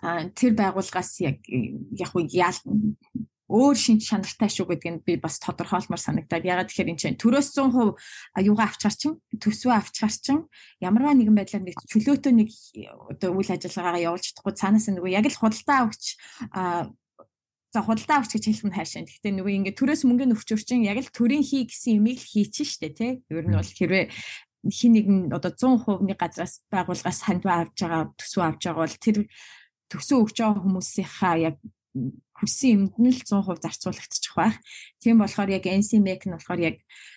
Аа 0.00 0.24
тэр 0.32 0.56
байгууллагаас 0.56 1.20
яг 1.20 1.44
яг 1.44 2.10
яал 2.32 2.58
өөр 3.44 3.76
шинж 3.76 4.08
чанартай 4.08 4.48
шүү 4.48 4.72
гэдг 4.72 4.88
нь 4.88 5.04
би 5.04 5.20
бас 5.20 5.36
тодорхойлмоор 5.36 6.00
санагдаад 6.00 6.48
ягаад 6.48 6.68
тэгэхээр 6.72 6.90
энэ 6.96 7.00
чинь 7.00 7.20
төрөөс 7.20 7.52
100% 7.52 8.40
юугаа 8.40 8.72
авчгаар 8.72 8.96
чин 8.96 9.20
төсвөө 9.36 9.74
авчгаар 9.76 10.14
чин 10.16 10.38
ямарваа 10.80 11.12
нэгэн 11.12 11.36
байдлаар 11.36 11.64
нэг 11.68 11.76
чөлөөтөө 11.76 12.32
нэг 12.32 12.48
одоо 13.12 13.36
үйл 13.36 13.52
ажиллагаагаа 13.52 14.06
явуулж 14.08 14.24
чадахгүй 14.32 14.54
цаанаас 14.56 14.88
нөгөө 14.88 15.12
яг 15.12 15.28
л 15.28 15.36
худалдаа 15.36 15.78
авч 15.84 16.02
за 17.74 17.82
худалдаа 17.82 18.22
авч 18.22 18.38
гэж 18.38 18.44
хэлэх 18.46 18.66
нь 18.70 18.76
хайшаа. 18.78 19.02
Гэхдээ 19.02 19.34
нөгөө 19.34 19.54
ингээд 19.58 19.78
төрөөс 19.82 20.02
мөнгө 20.06 20.30
нөхчөр 20.30 20.62
чин 20.62 20.86
яг 20.86 21.02
л 21.02 21.10
төрийн 21.10 21.42
хий 21.42 21.66
гэсэн 21.66 21.98
юмыг 21.98 22.22
л 22.22 22.30
хийчин 22.30 22.66
штэ 22.70 22.94
тий. 22.94 23.12
Ер 23.26 23.50
нь 23.50 23.58
бол 23.58 23.66
хэрвээ 23.66 24.14
хин 24.70 24.92
нэгэн 24.94 25.18
одоо 25.34 25.50
100%-ны 25.50 26.14
газраас 26.14 26.62
байгууллагаас 26.70 27.20
хандваа 27.26 27.66
авч 27.66 27.82
байгаа 27.82 28.14
төсөв 28.14 28.42
авч 28.46 28.62
байгаа 28.62 28.82
бол 28.86 28.96
тэр 29.02 29.16
төсөв 29.90 30.22
өгч 30.22 30.36
байгаа 30.38 30.62
хүмүүсийнхаа 30.62 31.34
яг 31.42 31.56
хүссэн 32.38 32.70
юмд 32.78 32.94
нь 33.02 33.10
л 33.10 33.20
100% 33.26 33.58
зарцуулагдчих 33.58 34.34
байх. 34.38 34.56
Тийм 35.02 35.18
болохоор 35.18 35.50
яг 35.50 35.66
NCMEC 35.66 36.30
нь 36.30 36.34
болохоор 36.38 36.60
яг 36.62 36.76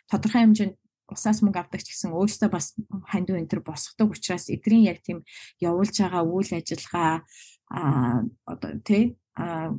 тодорхой 0.10 0.42
хэмжээнд 0.42 0.76
усаас 1.08 1.40
мөнгө 1.46 1.62
авдаг 1.62 1.82
ч 1.86 1.94
гэсэн 1.94 2.12
өөрөөсөө 2.18 2.50
бас 2.52 2.76
хандив 3.08 3.40
энэ 3.40 3.48
төр 3.48 3.62
босгодог 3.64 4.12
учраас 4.12 4.52
эдгэрийн 4.52 4.90
яг 4.92 5.00
тийм 5.06 5.24
явуулж 5.62 5.96
байгаа 6.02 6.24
үйл 6.26 6.52
ажиллагаа 6.52 7.24
а 7.72 8.24
одоо 8.44 8.72
тий 8.84 9.16
а 9.38 9.72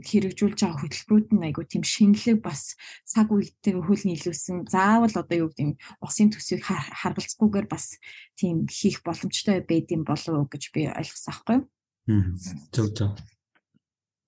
хэрэгжүүлж 0.00 0.58
байгаа 0.64 0.80
хөтөлбөрүүд 0.80 1.28
нь 1.36 1.44
айгу 1.44 1.68
тийм 1.68 1.84
шинэлэг 1.84 2.40
бас 2.40 2.78
цаг 3.04 3.28
үетэй 3.28 3.76
хөл 3.76 4.04
нийлүүлсэн 4.08 4.64
заавал 4.70 5.12
одоо 5.12 5.36
юу 5.36 5.50
гэдэг 5.52 5.76
усын 6.00 6.32
төсвийг 6.32 6.64
харгалзахгүйгээр 6.64 7.68
бас 7.68 8.00
тийм 8.38 8.64
хийх 8.70 9.04
боломжтой 9.04 9.60
байдсан 9.60 10.08
болов 10.08 10.32
уу 10.32 10.48
гэж 10.48 10.72
би 10.72 10.88
ойлгосон 10.88 11.28
аахгүй. 11.28 11.58
Зөв 12.72 12.88
зөв. 12.96 13.12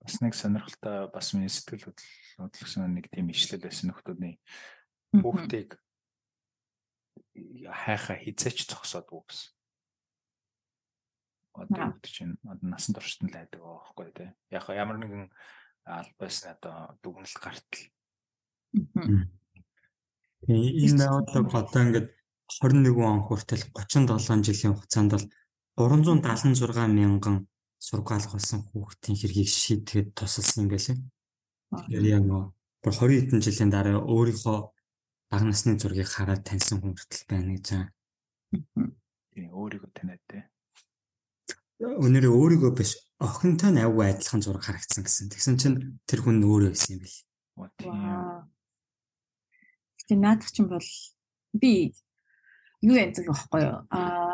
Бас 0.05 0.21
нэг 0.21 0.37
сонирхолтой 0.37 1.09
бас 1.09 1.33
миний 1.33 1.49
сэтгэл 1.49 1.97
хөдлөлсөн 2.37 2.93
нэг 2.93 3.09
тийм 3.09 3.33
ишлэл 3.33 3.65
байсан 3.65 3.89
нөхдөөний 3.89 4.37
хүүхдийг 5.17 5.81
хайхаа 7.73 8.21
хизээч 8.21 8.69
зогсоодгүй 8.69 9.23
гэсэн 9.25 9.54
одоо 11.55 11.95
үүд 11.95 12.05
чинь 12.11 12.35
насан 12.43 12.93
туршид 12.95 13.23
нь 13.23 13.31
л 13.31 13.39
айдаг 13.39 13.63
байхгүй 13.63 14.11
тий. 14.11 14.31
Яг 14.51 14.67
ямар 14.75 14.99
нэгэн 14.99 15.31
албаас 15.87 16.39
нь 16.43 16.51
одоо 16.51 16.99
дүгнэлт 17.03 17.39
гартал. 17.39 17.85
Энэ 20.51 21.07
одоо 21.07 21.43
одоо 21.47 21.83
ингээд 21.87 22.09
21 22.61 22.99
он 22.99 23.23
хүртэл 23.23 23.65
37 23.71 24.43
жилийн 24.43 24.75
хугацаанд 24.75 25.13
бол 25.15 25.27
376 25.79 26.91
мянган 26.91 27.47
сургаалх 27.79 28.35
болсон 28.35 28.61
хүүхдийн 28.69 29.17
хэргийг 29.19 29.49
шийдэхэд 29.49 30.09
тусалсан 30.19 30.67
юм 30.67 30.69
байлээ. 30.75 30.99
Тэгэхээр 31.71 32.07
яг 32.19 32.25
нөө 32.27 32.43
20 32.83 33.31
хэдэн 33.31 33.41
жилийн 33.47 33.71
дараа 33.71 34.03
өөрийнхөө 34.03 34.59
бага 35.31 35.45
насны 35.47 35.79
зургийг 35.79 36.11
хараад 36.11 36.43
таньсан 36.45 36.83
хүн 36.83 36.95
хүртэл 36.95 37.25
байна 37.31 37.51
гэж 37.57 37.67
байгаа. 37.71 37.91
Тийм 39.33 39.49
өөрийгөө 39.51 39.91
таниад 39.97 40.23
те 40.29 40.54
өнөөдөр 41.85 42.33
өөрийгөө 42.33 42.73
биш 42.75 42.97
охинтой 43.21 43.71
нь 43.73 43.83
аюу 43.85 44.01
адилхан 44.03 44.41
зураг 44.43 44.65
харагдсан 44.65 45.05
гэсэн. 45.05 45.31
Тэгсэн 45.31 45.57
чинь 45.61 45.77
тэр 46.09 46.21
хүн 46.25 46.43
өөрөө 46.43 46.73
байсан 46.73 46.97
юм 46.97 47.03
бэл. 47.05 47.19
Гэтэ 49.99 50.15
наадах 50.19 50.51
чинь 50.51 50.69
бол 50.69 50.89
би 51.55 51.95
юу 52.83 52.97
янзэг 52.97 53.29
байхгүй 53.29 53.63
юу? 53.65 53.79
Аа 53.93 54.25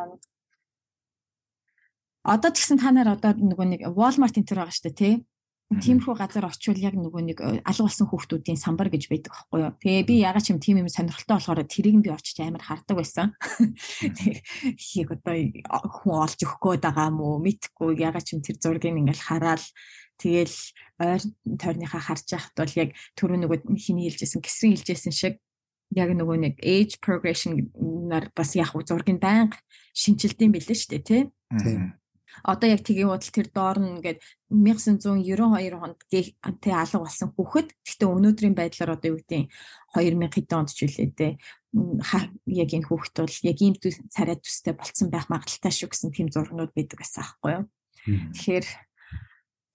Одоо 2.20 2.52
тэгсэн 2.52 2.76
та 2.76 2.92
нар 2.92 3.16
одоо 3.16 3.32
нөгөө 3.32 3.66
нэг 3.66 3.80
Walmart 3.96 4.36
энэ 4.36 4.44
төр 4.44 4.60
байгаа 4.60 4.76
шүү 4.76 4.92
дээ 4.92 5.00
тий. 5.00 5.14
Тиймэрхүү 5.70 6.14
газар 6.18 6.50
очивол 6.50 6.82
яг 6.82 6.98
нөгөө 6.98 7.22
нэг 7.30 7.38
э, 7.46 7.62
алга 7.62 7.86
болсон 7.86 8.10
хүүхдүүдийн 8.10 8.58
самбар 8.58 8.90
гэж 8.90 9.06
байдаг 9.06 9.30
байхгүй 9.30 9.60
юу. 9.62 9.70
Тэгээ 9.78 10.02
би 10.02 10.14
ягаад 10.18 10.42
ч 10.42 10.50
юм 10.50 10.58
тийм 10.58 10.82
юм 10.82 10.90
сонирхолтой 10.90 11.38
болохоор 11.38 11.62
тэрийг 11.62 12.02
би 12.02 12.10
очиж 12.10 12.42
амар 12.42 12.66
хардаг 12.66 12.98
байсан. 12.98 13.38
Яг 14.98 15.08
одоо 15.14 15.34
хүн 15.94 16.26
олж 16.26 16.38
өгөх 16.42 16.58
гээд 16.58 16.82
байгаа 16.90 17.14
мó 17.14 17.38
мэдхгүй. 17.38 18.02
Ягаад 18.02 18.26
ч 18.26 18.34
юм 18.34 18.42
тэр 18.42 18.58
зургийг 18.58 18.98
ингээл 18.98 19.22
хараад 19.22 19.62
тэгэл 20.18 20.58
ойр 20.98 21.22
тойрныхаа 21.46 22.02
харж 22.02 22.26
яхад 22.34 22.54
бол 22.58 22.74
яг 22.74 22.90
түрүү 23.14 23.38
нөгөө 23.38 23.58
хиний 23.78 24.10
хэлжсэн 24.10 24.42
гисрэн 24.42 24.74
хэлжсэн 24.74 25.14
шиг 25.14 25.38
яг 25.94 26.10
нөгөө 26.18 26.36
нэг 26.50 26.54
age 26.66 26.98
progression 26.98 27.70
нар 28.10 28.26
бас 28.34 28.58
яг 28.58 28.74
зургийн 28.74 29.22
байнга 29.22 29.54
шинжилдэм 29.94 30.50
билээ 30.50 30.76
шүү 30.76 30.90
дээ 30.98 31.02
тий. 31.06 31.22
Одоо 32.44 32.68
яг 32.70 32.80
тгийн 32.84 33.08
худал 33.10 33.32
тэр 33.34 33.48
доор 33.52 33.78
нь 33.80 33.92
ингээд 33.98 34.18
1992 34.50 35.76
онд 35.76 35.98
тэ 36.10 36.70
алга 36.72 36.98
болсон 37.04 37.28
хүүхэд 37.36 37.68
гэхдээ 37.84 38.08
өнөөдрийн 38.08 38.56
байдлаар 38.56 38.94
одоо 38.96 39.08
юу 39.14 39.18
гэдэг 39.20 39.48
2000 39.94 40.34
хэдэн 40.34 40.58
онд 40.58 40.70
ч 40.74 40.78
үлээ 40.84 41.10
дээ 41.14 41.32
яг 41.70 42.70
энэ 42.74 42.86
хүүхэд 42.90 43.16
бол 43.22 43.38
яг 43.46 43.58
ийм 43.62 43.74
царай 44.10 44.36
төстэй 44.42 44.74
болцсон 44.74 45.08
байх 45.10 45.30
магадaltaй 45.30 45.70
шүү 45.70 45.90
гэсэн 45.94 46.10
тийм 46.10 46.28
зургнууд 46.34 46.74
байдаг 46.74 46.98
байсан 46.98 47.22
аахгүй 47.22 47.52
юу. 47.62 47.64
Тэгэхээр 48.34 48.66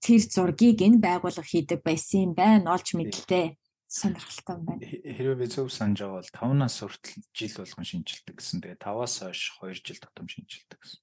тэр 0.03 0.21
зургийг 0.27 0.79
энэ 0.83 0.99
байгууллага 0.99 1.47
хийдэг 1.47 1.79
байсан 1.87 2.19
юм 2.27 2.33
байна 2.35 2.75
олж 2.75 2.99
мэдлээ 2.99 3.55
сонирхолтой 3.87 4.57
байна. 4.59 4.83
Хэрвээ 4.83 5.39
би 5.39 5.47
зөв 5.47 5.71
санаж 5.71 6.03
байгаа 6.03 6.19
бол 6.19 6.59
5-аас 6.59 6.77
хүртэл 6.83 7.23
жил 7.31 7.55
болгон 7.63 7.85
шинжилдэг 7.87 8.35
гэсэн. 8.35 8.59
Тэгээ 8.59 8.83
5-аас 8.83 9.15
хойш 9.23 9.39
2 9.63 9.87
жил 9.87 9.99
тутам 10.03 10.27
шинжилдэг 10.27 10.79
гэсэн. 10.83 10.99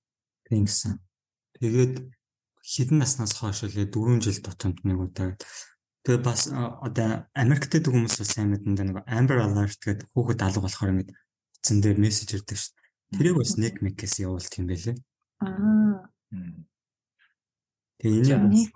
Тийм 0.51 0.65
гэсэн. 0.69 0.93
Тэгээд 1.61 1.95
хэдэн 2.63 2.99
наснаас 3.03 3.35
хойш 3.37 3.67
үлээ 3.67 3.91
4 3.91 4.23
жил 4.23 4.39
тутамд 4.41 4.79
нэг 4.87 4.99
удаа 5.03 5.35
Тэгээ 6.03 6.19
бас 6.19 6.51
одоо 6.51 7.31
Америкт 7.31 7.71
дэг 7.71 7.87
хүмүүс 7.87 8.19
бас 8.19 8.35
сайн 8.35 8.51
мэдэн 8.51 8.75
нэг 8.75 9.07
Amber 9.07 9.39
Alert 9.39 9.79
гэдэг 9.79 10.11
хүүхэд 10.11 10.43
алга 10.43 10.67
болохоор 10.67 10.99
ингэ 10.99 11.15
утсан 11.15 11.79
дээр 11.79 11.95
мессеж 12.03 12.43
ирдэг 12.43 12.59
шүү 12.59 12.75
дээ. 12.75 13.15
Тэрийг 13.23 13.37
бас 13.39 13.55
нэг 13.55 13.75
мэгээс 13.79 14.27
явуулт 14.27 14.51
юм 14.59 14.67
байлээ. 14.67 14.97
Аа. 15.47 16.11
Тэгээ 18.03 18.35
энэ 18.35 18.67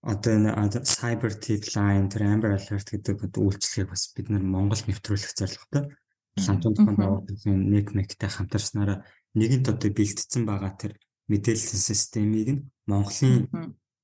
одоо 0.00 0.32
энэ 0.32 0.80
Cyber 0.80 1.32
Tagline 1.36 2.08
тэр 2.08 2.22
Amber 2.24 2.56
Alert 2.56 2.88
гэдэг 2.88 3.20
үйлчлэгийг 3.20 3.92
бас 3.92 4.08
бид 4.16 4.32
нар 4.32 4.40
Монгол 4.40 4.80
нэвтрүүлэх 4.80 5.36
зорилготой 5.36 5.92
Лантун 6.40 6.72
тухайн 6.72 6.96
байгууллагын 6.96 7.60
нэг 7.68 7.92
мэгтэй 7.92 8.32
хамтарснараа 8.32 9.04
нэгэнт 9.36 9.68
одоо 9.68 9.90
бэлтгэсэн 9.92 10.48
байгаа 10.48 10.72
тэр 10.80 10.96
мэдээллийн 11.32 11.82
системийг 11.88 12.48
нь 12.52 12.64
Монголын 12.84 13.48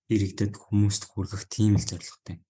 иргэдэд 0.08 0.56
хүмүүст 0.56 1.12
хүргэх 1.12 1.44
тийм 1.52 1.76
л 1.76 1.84
зорилготой. 1.84 2.40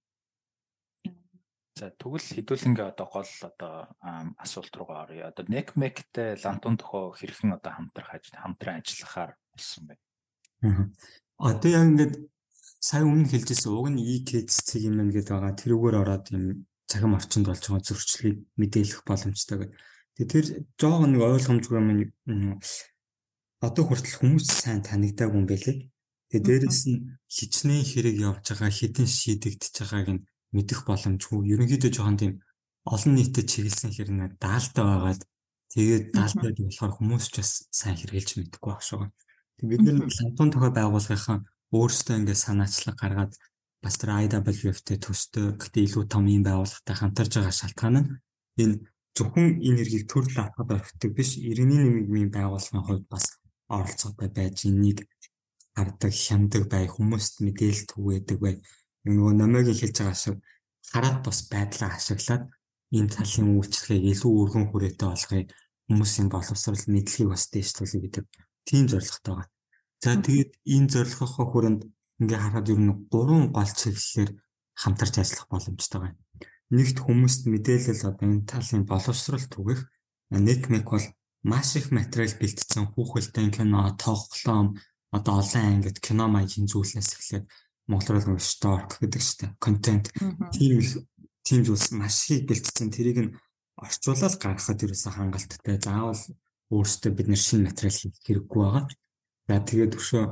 За 1.79 1.95
тэгвэл 1.95 2.23
хэдүүлэнгээ 2.23 2.91
одоо 2.95 3.07
гол 3.07 3.33
одоо 3.43 3.75
асуулт 4.39 4.75
руугаа 4.75 5.07
оръё. 5.07 5.31
Одоо 5.31 5.47
NECMEC-тэй 5.47 6.39
лантун 6.43 6.75
төхөө 6.79 7.19
хэрхэн 7.19 7.55
одоо 7.55 7.71
хамтрах 7.71 8.19
хамтран 8.35 8.83
ажиллахаар 8.83 9.39
болсон 9.55 9.83
бэ? 9.87 9.95
Одоо 11.39 11.71
яг 11.71 11.87
ингээд 11.87 12.15
сая 12.83 13.07
өмнө 13.07 13.31
хэлжсэн 13.31 13.71
уг 13.71 13.95
нь 13.95 14.03
e-kids 14.03 14.59
цэг 14.67 14.91
юм 14.91 14.99
гээд 15.07 15.31
байгаа. 15.31 15.55
Тэрүүгээр 15.55 15.97
ороод 16.03 16.27
юм 16.35 16.67
цахим 16.91 17.15
орчинд 17.15 17.47
болж 17.47 17.63
байгаа 17.63 17.87
зөрчлийг 17.87 18.37
мэдээлэх 18.59 19.07
боломжтой 19.07 19.57
гэдэг. 19.63 19.79
Тэгээ 20.19 20.33
тэр 20.35 20.47
жоог 20.83 21.07
нэг 21.07 21.23
ойлгомжгүй 21.23 21.79
юм 21.79 22.59
одоо 23.59 23.85
хүртэл 23.87 24.17
хүмүүс 24.23 24.47
сайн 24.47 24.81
танигдаагүй 24.87 25.39
юм 25.39 25.47
байлээ. 25.51 25.77
Тэгээ 26.31 26.47
дээрэс 26.47 26.83
нь 26.87 27.19
хичнээн 27.27 27.85
хэрэг 27.89 28.17
явж 28.23 28.45
байгаа 28.55 28.71
хідэн 28.71 29.09
шийдэгдэж 29.09 29.75
байгааг 29.83 30.09
нь 30.15 30.25
мэдэх 30.55 30.85
боломжгүй. 30.87 31.41
Ерөнхийдөө 31.53 31.91
жоохон 31.91 32.19
тийм 32.21 32.33
олон 32.87 33.13
нийтэд 33.17 33.47
чиглэсэн 33.49 33.91
хэрнээ 33.93 34.29
даалтай 34.39 34.85
байгаад 34.85 35.23
тэгээд 35.73 36.05
даалтай 36.15 36.51
болохоор 36.55 36.93
хүмүүс 36.97 37.25
ч 37.33 37.35
бас 37.41 37.51
сайн 37.73 37.97
хэрэгжилж 37.99 38.33
мэдэхгүй 38.39 38.71
байх 38.73 38.85
шүү. 38.85 39.11
Тэг 39.59 39.67
бид 39.69 39.83
нэр 39.83 39.97
лантун 40.07 40.51
тохиол 40.53 40.77
байгууллагынхаа 40.79 41.39
өөрсдөө 41.75 42.15
ингээд 42.23 42.45
санаачлаг 42.45 42.97
гаргаад 42.97 43.33
бас 43.83 43.95
тэр 44.01 44.11
IWF-тэй 44.25 44.99
төстэй 44.99 45.55
гэхдээ 45.59 45.85
илүү 45.87 46.05
том 46.09 46.25
юм 46.27 46.43
байгууллагатай 46.43 46.97
хамтарж 46.97 47.33
байгаа 47.37 47.55
шалтгаан 47.55 47.97
нь 47.99 48.09
энэ 48.63 48.77
зөвхөн 49.15 49.63
энергийг 49.63 50.07
төрөл 50.11 50.39
авахд 50.41 50.73
орхидог 50.75 51.13
биш 51.15 51.39
иргэний 51.39 51.79
нэмгийн 51.83 52.31
байгууллагын 52.35 52.87
хувьд 52.87 53.07
бас 53.11 53.38
оролцоотой 53.69 54.29
байж 54.29 54.67
энийг 54.67 54.99
хардаг, 55.77 56.13
хямдаг 56.13 56.65
бай, 56.73 56.85
хүмүүст 56.91 57.41
мэдээлэл 57.45 57.87
түгээдэг 57.93 58.39
бай 58.43 58.55
нөгөө 59.07 59.33
номойг 59.39 59.69
хэлж 59.73 59.97
байгаа 60.03 60.19
шиг 60.19 60.37
хараад 60.93 61.19
бас 61.25 61.39
байдлаа 61.53 61.91
ашиглаад 61.95 62.45
энэ 62.99 63.13
талын 63.15 63.49
үйлчлэгийг 63.57 64.05
илүү 64.13 64.33
өргөн 64.43 64.67
хүрээтэй 64.69 65.09
болгоё 65.09 65.45
хүмүүсийн 65.89 66.29
боловсрал 66.33 66.85
мэдлэгийг 66.89 67.29
бас 67.33 67.45
дэвшлүүлэх 67.53 68.03
гэдэг 68.05 68.25
тийм 68.69 68.85
зорилготой 68.89 69.35
байгаа. 69.37 69.49
За 70.03 70.11
тэгээд 70.17 70.51
энэ 70.75 70.89
зорилгохоо 70.93 71.47
хүрээнд 71.49 71.83
ингээ 72.21 72.41
харахад 72.41 72.69
ер 72.73 72.81
нь 72.81 72.97
гурван 73.13 73.45
гол 73.57 73.73
чиглэлээр 73.81 74.31
хамтарч 74.83 75.15
ажиллах 75.19 75.49
боломжтой 75.49 76.01
байна. 76.01 76.19
Нэгт 76.77 76.99
хүмүүст 77.01 77.43
мэдээлэл 77.49 78.09
одоо 78.11 78.27
энэ 78.29 78.49
талын 78.49 78.85
боловсрал 78.85 79.47
түгэх 79.49 79.81
нэг 80.33 80.61
мэг 80.69 80.85
бол 80.85 81.07
маш 81.49 81.77
их 81.81 81.89
материал 81.91 82.33
бэлтцсэн 82.37 82.93
хүүхэлдэйн 82.93 83.51
кино, 83.57 83.97
тоглоом, 83.97 84.77
одоо 85.17 85.41
олон 85.41 85.65
ангид 85.81 85.99
кино 86.05 86.29
маягийн 86.29 86.69
зүйлээс 86.69 87.11
эхлээд 87.17 87.47
Монгол 87.89 88.21
руу 88.21 88.37
stork 88.37 89.01
гэдэг 89.01 89.23
чинь 89.25 89.57
контент. 89.57 90.13
Тийм 90.53 90.79
их 90.85 91.01
тийм 91.41 91.65
зүйлс 91.65 91.97
маш 91.97 92.29
их 92.29 92.45
бэлтцсэн 92.45 92.93
тэрийг 92.93 93.19
нь 93.25 93.35
орчуулаад 93.81 94.37
гаргахад 94.37 94.85
ерөөсө 94.85 95.09
хангалттай 95.09 95.81
заавал 95.81 96.21
өөрөөсөө 96.69 97.11
бид 97.17 97.29
нэр 97.33 97.41
шинэ 97.41 97.73
материал 97.73 97.97
хийх 97.97 98.17
хэрэггүй 98.29 98.61
байгаа. 98.61 98.85
За 99.49 99.57
тэгээд 99.65 99.97
өшөө 99.97 100.25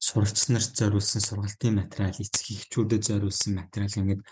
сурагч 0.00 0.38
нарт 0.48 0.72
зориулсан 0.72 1.20
сургалтын 1.20 1.76
материал, 1.76 2.16
эцэг 2.16 2.46
эхчүүдэд 2.48 3.02
зориулсан 3.04 3.60
материал 3.60 3.92
ингээд 4.00 4.22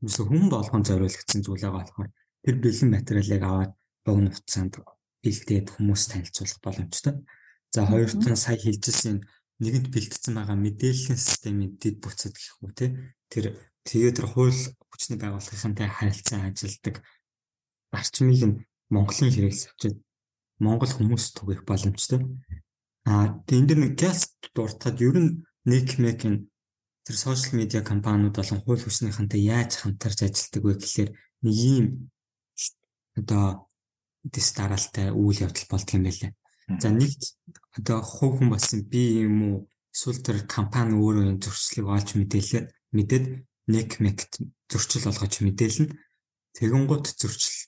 ерөөсө 0.00 0.22
хүн 0.24 0.48
болгон 0.48 0.82
зориулагдсан 0.88 1.44
зүйлээ 1.44 1.72
болохоор 1.76 2.08
тэр 2.40 2.56
бэлэн 2.56 2.90
материалыг 2.96 3.42
аваад 3.44 3.72
богино 4.06 4.32
хугацаанд 4.32 4.80
бэлдээд 5.24 5.66
хүмүүс 5.76 6.02
танилцуулах 6.10 6.60
боломжтой. 6.64 7.14
За 7.70 7.86
хоёр 7.86 8.10
дахь 8.10 8.40
сая 8.40 8.58
хэлжсэн 8.58 9.22
нэгэнт 9.60 9.88
бэлтгэсэн 9.92 10.34
байгаа 10.34 10.56
мэдээллийн 10.56 11.20
системийн 11.20 11.76
дэд 11.76 12.00
буцаад 12.00 12.34
гэх 12.34 12.56
үү 12.64 12.72
те 12.72 12.86
тэр 13.28 13.44
тэгээд 13.84 14.16
тэр 14.16 14.26
хууль 14.32 14.56
хүчний 14.90 15.18
байгууллагынхантай 15.20 15.88
харилцан 15.88 16.48
ажилладаг 16.48 17.04
зарчмыг 17.92 18.42
нь 18.48 18.56
Монголын 18.90 19.30
хэрэгс 19.30 19.70
авчид 19.70 19.96
Монгол 20.58 20.92
хүмүүс 20.92 21.36
түгэх 21.36 21.62
боломжтой. 21.68 22.26
А 23.06 23.38
энэ 23.46 23.66
дэр 23.68 23.78
нэг 23.80 23.92
гяст 24.00 24.34
дуртахад 24.52 24.98
ер 25.00 25.16
нь 25.16 25.44
NICMEC-ийн 25.68 26.50
тэр 27.04 27.16
сошиал 27.16 27.60
медиа 27.60 27.82
компаниуд 27.84 28.36
болон 28.36 28.60
хууль 28.60 28.82
хүчнийхантай 28.82 29.40
яаж 29.40 29.78
хамтарч 29.78 30.26
ажилладаг 30.26 30.62
вэ 30.64 30.72
гэхлээр 30.80 31.10
нэг 31.44 31.54
ийм 31.54 31.86
одоо 33.16 33.69
дэс 34.24 34.48
дараалтай 34.56 35.10
үйл 35.14 35.44
явдал 35.46 35.66
болдго 35.70 35.96
юм 35.96 36.04
байлаа. 36.08 36.32
За 36.78 36.88
нэгт 36.92 37.22
одоо 37.76 37.98
хувь 38.02 38.38
хүн 38.38 38.50
болсон 38.52 38.80
би 38.86 39.26
юм 39.26 39.36
уу 39.42 39.56
эсвэл 39.90 40.22
тэр 40.22 40.38
компани 40.46 40.94
өөрөө 40.94 41.34
энэ 41.34 41.42
зөрчлийг 41.42 41.86
олж 41.88 42.08
мэдээлээ 42.14 42.62
мэдээд 42.94 43.24
нэг 43.70 43.88
мект 43.98 44.38
зөрчил 44.70 45.10
олгож 45.10 45.34
мэдээлнэ. 45.42 45.94
Тэгэн 46.54 46.84
гут 46.86 47.10
зөрчил 47.14 47.58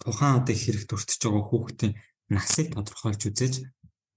тухайн 0.00 0.40
одоо 0.40 0.56
хэрэг 0.56 0.84
дуртж 0.88 1.20
байгаа 1.20 1.44
хүүхдийн 1.48 1.92
насыг 2.28 2.72
тодорхойлж 2.72 3.22
үзээж 3.28 3.54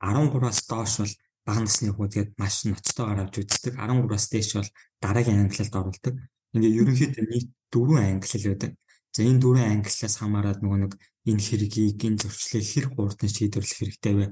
13-аас 0.04 0.60
доош 0.68 0.94
бол 1.02 1.14
бага 1.48 1.62
насны 1.64 1.92
хүүхэд 1.96 2.36
маш 2.40 2.68
ноцтойгоор 2.68 3.24
авч 3.24 3.36
үздэг. 3.44 3.74
13-аас 3.80 4.26
дээш 4.32 4.50
бол 4.60 4.70
дараагийн 5.04 5.48
ангиллалд 5.48 5.76
оролдог. 5.80 6.16
Ингээ 6.56 6.78
ерөнхийдөө 6.80 7.26
нийт 7.28 7.48
дөрвөн 7.72 8.20
ангиллал 8.20 8.48
байдаг. 8.52 8.72
За 9.18 9.26
энэ 9.26 9.42
дөрвөн 9.42 9.82
ангиллаас 9.82 10.16
хамаарат 10.22 10.62
нөгөө 10.62 10.78
нэг 10.86 10.94
энэ 11.26 11.42
хэргийг 11.42 11.98
энэ 12.06 12.22
зөрчлийг 12.22 12.66
хэр 12.70 12.86
хурдан 12.94 13.34
шийдвэрлэх 13.34 13.78
хэрэгтэй 13.82 14.14
вэ? 14.14 14.26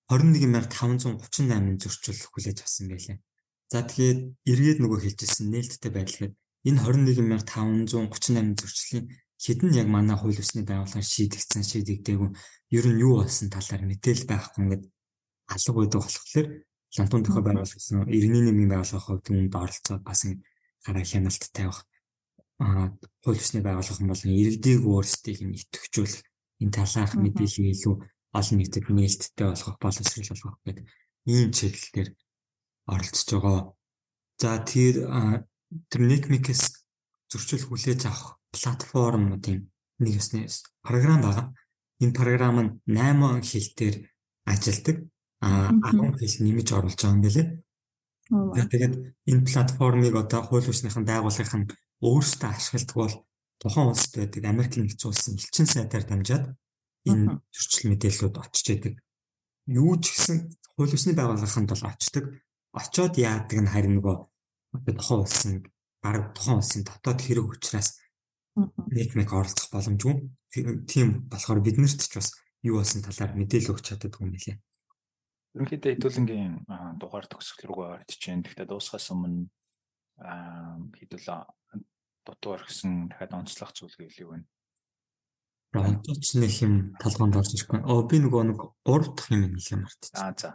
21538 0.10 1.78
зөрчил 1.82 2.22
хүлээж 2.34 2.66
авсан 2.66 2.90
байлээ. 2.90 3.22
За 3.70 3.82
тэгээд 3.82 4.20
эргээд 4.46 4.80
нөгөө 4.82 5.00
хэлжсэн 5.02 5.50
нээлттэй 5.50 5.92
байдлаар 5.94 6.34
энэ 6.66 6.82
21538 6.82 8.58
зөрчлийн 8.62 9.06
хэдэн 9.44 9.72
яг 9.76 9.88
манай 9.92 10.16
хууль 10.18 10.40
ёсны 10.40 10.64
байгууллагаар 10.64 11.08
шийдэгдсэн 11.14 11.64
шийдэгдээгүй 11.68 12.30
ер 12.78 12.86
нь 12.88 13.02
юу 13.04 13.20
болсон 13.20 13.52
талаар 13.52 13.84
мэдээлэл 13.84 14.30
байхгүй 14.32 14.62
ингээд 14.64 14.84
алга 15.54 15.72
байдаг 15.76 16.00
болохоор 16.02 16.48
лантун 16.96 17.24
төхөө 17.26 17.44
байгуулсан 17.44 18.08
иргэний 18.08 18.44
нэмийн 18.48 18.72
байгууллагын 18.72 19.04
хувьд 19.04 19.28
үүнд 19.30 19.54
оролцоод 19.54 20.02
бас 20.08 20.22
гараа 20.86 21.04
хяналт 21.04 21.44
тавих 21.52 21.80
хууль 23.24 23.42
ёсны 23.44 23.60
байгууллагын 23.66 24.10
болон 24.12 24.32
иргэдийг 24.32 24.82
өөрсдийг 24.88 25.40
нь 25.44 25.58
идэвхжүүлэх 25.60 26.22
энэ 26.62 26.76
талаарх 26.78 27.14
мэдээлэл 27.20 27.74
илүү 27.74 27.96
олон 28.38 28.58
нийтэд 28.58 28.86
нээлттэй 28.90 29.48
болгох 29.50 29.78
боловсрол 29.84 30.30
болгох 30.32 30.58
гэдэг 30.66 30.86
ийм 31.28 31.50
чиглэлээр 31.52 32.10
оролцож 32.94 33.30
байгаа. 33.34 33.60
За 34.40 34.60
тэр 34.64 34.96
тэр 35.90 36.02
Necmic-с 36.02 36.83
зөрчил 37.34 37.66
хүлээж 37.66 38.06
авах 38.06 38.38
платформуудын 38.54 39.74
нэг 39.98 40.14
ёсны 40.22 40.46
програм 40.86 41.22
байгаа. 41.26 41.48
Энэ 41.98 42.14
програм 42.14 42.58
нь 42.62 42.72
8 42.86 43.42
хэл 43.42 43.70
дээр 43.74 43.96
ажилладаг. 44.46 44.98
А 45.42 45.74
10 45.74 46.14
хэл 46.22 46.36
нэмж 46.46 46.68
оруулж 46.78 47.00
байгаа 47.02 47.16
юм 47.18 47.22
билээ. 47.26 47.48
Тэгээд 48.70 48.94
энэ 49.30 49.46
платформыг 49.50 50.14
одоо 50.16 50.42
хууль 50.46 50.70
ёсныхан 50.70 51.04
байгууллагын 51.10 51.64
өөрсдөө 52.06 52.50
ашигладаг 52.54 52.96
бол 53.02 53.16
тухайн 53.60 53.90
улсад 53.90 54.14
байдаг 54.16 54.44
Америк 54.46 54.74
нэгдсэн 54.78 55.10
улсын 55.10 55.36
элчин 55.36 55.68
сайдаар 55.68 56.06
дамжаад 56.08 56.46
энэ 57.10 57.40
зөрчил 57.52 57.90
мэдээллүүд 57.92 58.36
очиж 58.40 58.68
идэг. 58.72 58.94
Юу 59.68 59.96
ч 60.00 60.14
гэсэн 60.14 60.38
хууль 60.76 60.96
ёсны 60.96 61.12
байгууллаганд 61.16 61.70
бол 61.72 61.84
очдог. 61.88 62.26
Очоод 62.74 63.14
яадаг 63.20 63.60
нь 63.60 63.72
харин 63.72 64.00
нөгөө 64.00 64.16
тухайн 64.98 65.22
улсын 65.24 65.54
баг 66.04 66.36
тухайн 66.36 66.60
улсын 66.60 66.84
дотоод 66.84 67.20
хэрэг 67.24 67.48
учраас 67.48 67.98
нэг 68.54 69.16
нэг 69.16 69.30
оролцох 69.32 69.72
боломжгүй. 69.72 70.30
Тийм 70.86 71.26
болохоор 71.32 71.64
биднэрт 71.64 72.04
ч 72.04 72.14
бас 72.20 72.36
юу 72.62 72.84
болсон 72.84 73.02
талаар 73.02 73.34
мэдээлэл 73.34 73.74
өгч 73.74 73.86
чаддаг 73.90 74.20
юм 74.22 74.36
билээ. 74.36 74.60
Ерөнхийдөө 75.58 75.92
хэдүүлэнгийн 75.98 76.54
дугаар 77.02 77.26
төгсгөл 77.30 77.70
рүүгээ 77.72 77.90
орж 77.98 78.10
чинь. 78.18 78.46
Гэхдээ 78.46 78.68
дуусахаас 78.70 79.10
өмнө 79.14 79.50
хэдүүл 80.98 81.28
дутуу 82.26 82.52
орхисон 82.58 83.10
дахиад 83.10 83.34
онцлох 83.34 83.74
зүйл 83.74 83.98
гэвэл 83.98 84.22
юу 84.24 84.32
вэ? 84.38 84.40
Онцлогч 85.74 86.38
нэг 86.38 86.54
юм 86.62 86.74
талбайд 87.02 87.38
орж 87.38 87.52
ирэхгүй. 87.58 87.82
Оо 87.86 88.06
би 88.06 88.22
нөгөө 88.22 88.44
нэг 88.54 88.60
3 88.86 89.14
дахь 89.18 89.30
юм 89.34 89.58
хэлэх 89.58 89.74
юм 89.74 89.82
мартчих. 89.84 90.14
Аа 90.14 90.34
за. 90.38 90.50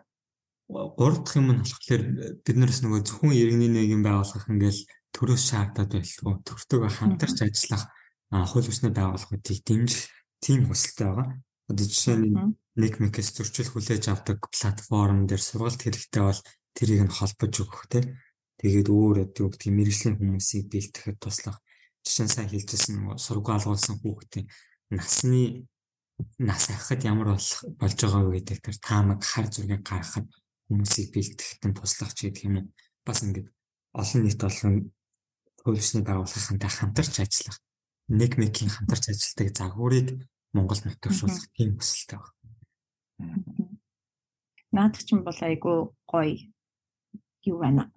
3 0.70 0.94
дахь 1.26 1.36
юм 1.36 1.46
нь 1.52 1.62
болохоор 1.62 2.02
бид 2.46 2.56
нараас 2.56 2.80
нөгөө 2.86 3.00
зөвхөн 3.02 3.34
иргэний 3.34 3.70
нийгэм 3.70 4.02
байгуулах 4.06 4.46
ингээл 4.46 4.82
төрөөс 5.14 5.42
шаардаад 5.50 5.90
байлгүй 5.94 6.34
төртөөгөө 6.46 6.92
хамтарч 6.98 7.38
ажиллах 7.46 7.84
хууль 8.30 8.68
ёсны 8.68 8.92
байгууллагуудыг 8.92 9.58
дэмжих 9.64 10.08
тийм 10.44 10.68
хүсэлтэй 10.68 11.08
байгаа. 11.08 11.28
Одоо 11.68 11.84
жишээ 11.88 12.16
нь 12.20 12.36
нэг 12.76 12.92
микс 13.00 13.32
зөрчил 13.32 13.68
хүлээж 13.72 14.04
авдаг 14.08 14.38
платформ 14.52 15.26
дээр 15.26 15.42
сургалт 15.42 15.80
хэрэгтэй 15.80 16.22
бол 16.22 16.40
тэрийг 16.76 17.02
нь 17.08 17.16
холбож 17.16 17.54
өгөх 17.60 17.84
те. 17.88 18.00
Тэгээд 18.60 18.88
өөр 18.88 19.16
одоо 19.26 19.46
гэдэг 19.52 19.70
мэрэгжлийн 19.72 20.16
хүмүүсийг 20.18 20.66
бэлтгэхэд 20.72 21.18
туслах. 21.20 21.58
Жишээ 22.04 22.24
нь 22.26 22.32
сайн 22.32 22.48
хэлжсэн 22.50 22.96
сургаал 23.16 23.64
алгуулсан 23.64 23.96
хүүхдийн 24.00 24.46
насны 24.92 25.68
нас 26.38 26.68
ахад 26.70 27.04
ямар 27.04 27.36
болох 27.36 27.60
болж 27.80 27.96
байгаа 27.96 28.22
вэ 28.26 28.40
гэдэг 28.42 28.58
тэр 28.64 28.76
таамаг 28.82 29.20
хар 29.22 29.46
зургийг 29.46 29.82
гаргахад 29.86 30.26
хүмүүсийг 30.66 31.08
бэлтгэхэд 31.14 31.76
туслах 31.76 32.12
ч 32.14 32.28
гэдэг 32.28 32.44
юм 32.48 32.56
уу. 32.58 32.66
Бас 33.06 33.22
ингээд 33.22 33.48
олон 33.94 34.20
нийт 34.24 34.40
болон 34.42 34.74
хөлсний 35.68 36.00
байгууллагынтай 36.00 36.72
хамтарч 36.72 37.20
ажиллах 37.20 37.60
нэг 38.08 38.40
мекийн 38.40 38.72
хамтарч 38.72 39.12
ажилладаг 39.12 39.48
загварыг 39.52 40.08
Монгол 40.56 40.80
нутагшуулах 40.80 41.44
тийм 41.52 41.76
хүсэлтэй 41.76 42.16
байна. 42.16 43.68
Наадах 44.72 45.04
ч 45.04 45.12
юм 45.12 45.28
бол 45.28 45.36
айгүй 45.36 45.92
гоё 46.08 46.32
юу 47.44 47.58
байна. 47.60 47.92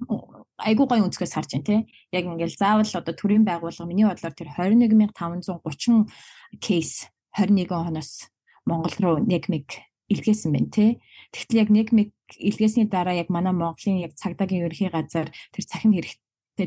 Айгүй 0.59 0.85
гоё 0.87 1.07
өнцгөөс 1.07 1.31
харж 1.31 1.55
байна 1.55 1.67
те. 1.67 1.77
Яг 2.11 2.27
ингээл 2.27 2.59
заавал 2.59 2.91
одоо 2.91 3.15
төрийн 3.15 3.47
байгууллага 3.47 3.87
миний 3.87 4.03
бодлоор 4.03 4.35
тэр 4.35 4.51
21530 4.51 6.11
кейс 6.59 7.07
21 7.39 7.71
оноос 7.71 8.27
Монгол 8.67 8.95
руу 8.99 9.17
нэг 9.23 9.47
мэг 9.47 9.79
илгээсэн 10.11 10.51
байна 10.51 10.69
те. 10.75 10.99
Тэгтэл 11.31 11.61
яг 11.63 11.69
нэг 11.71 11.87
мэг 11.95 12.11
илгээсний 12.35 12.87
дараа 12.87 13.15
яг 13.15 13.31
манай 13.31 13.55
Монголын 13.55 14.03
яг 14.03 14.19
цагдаагийн 14.19 14.67
ерхий 14.67 14.91
газар 14.91 15.31
тэр 15.55 15.63
цахим 15.63 15.95
хэрэг 15.95 16.19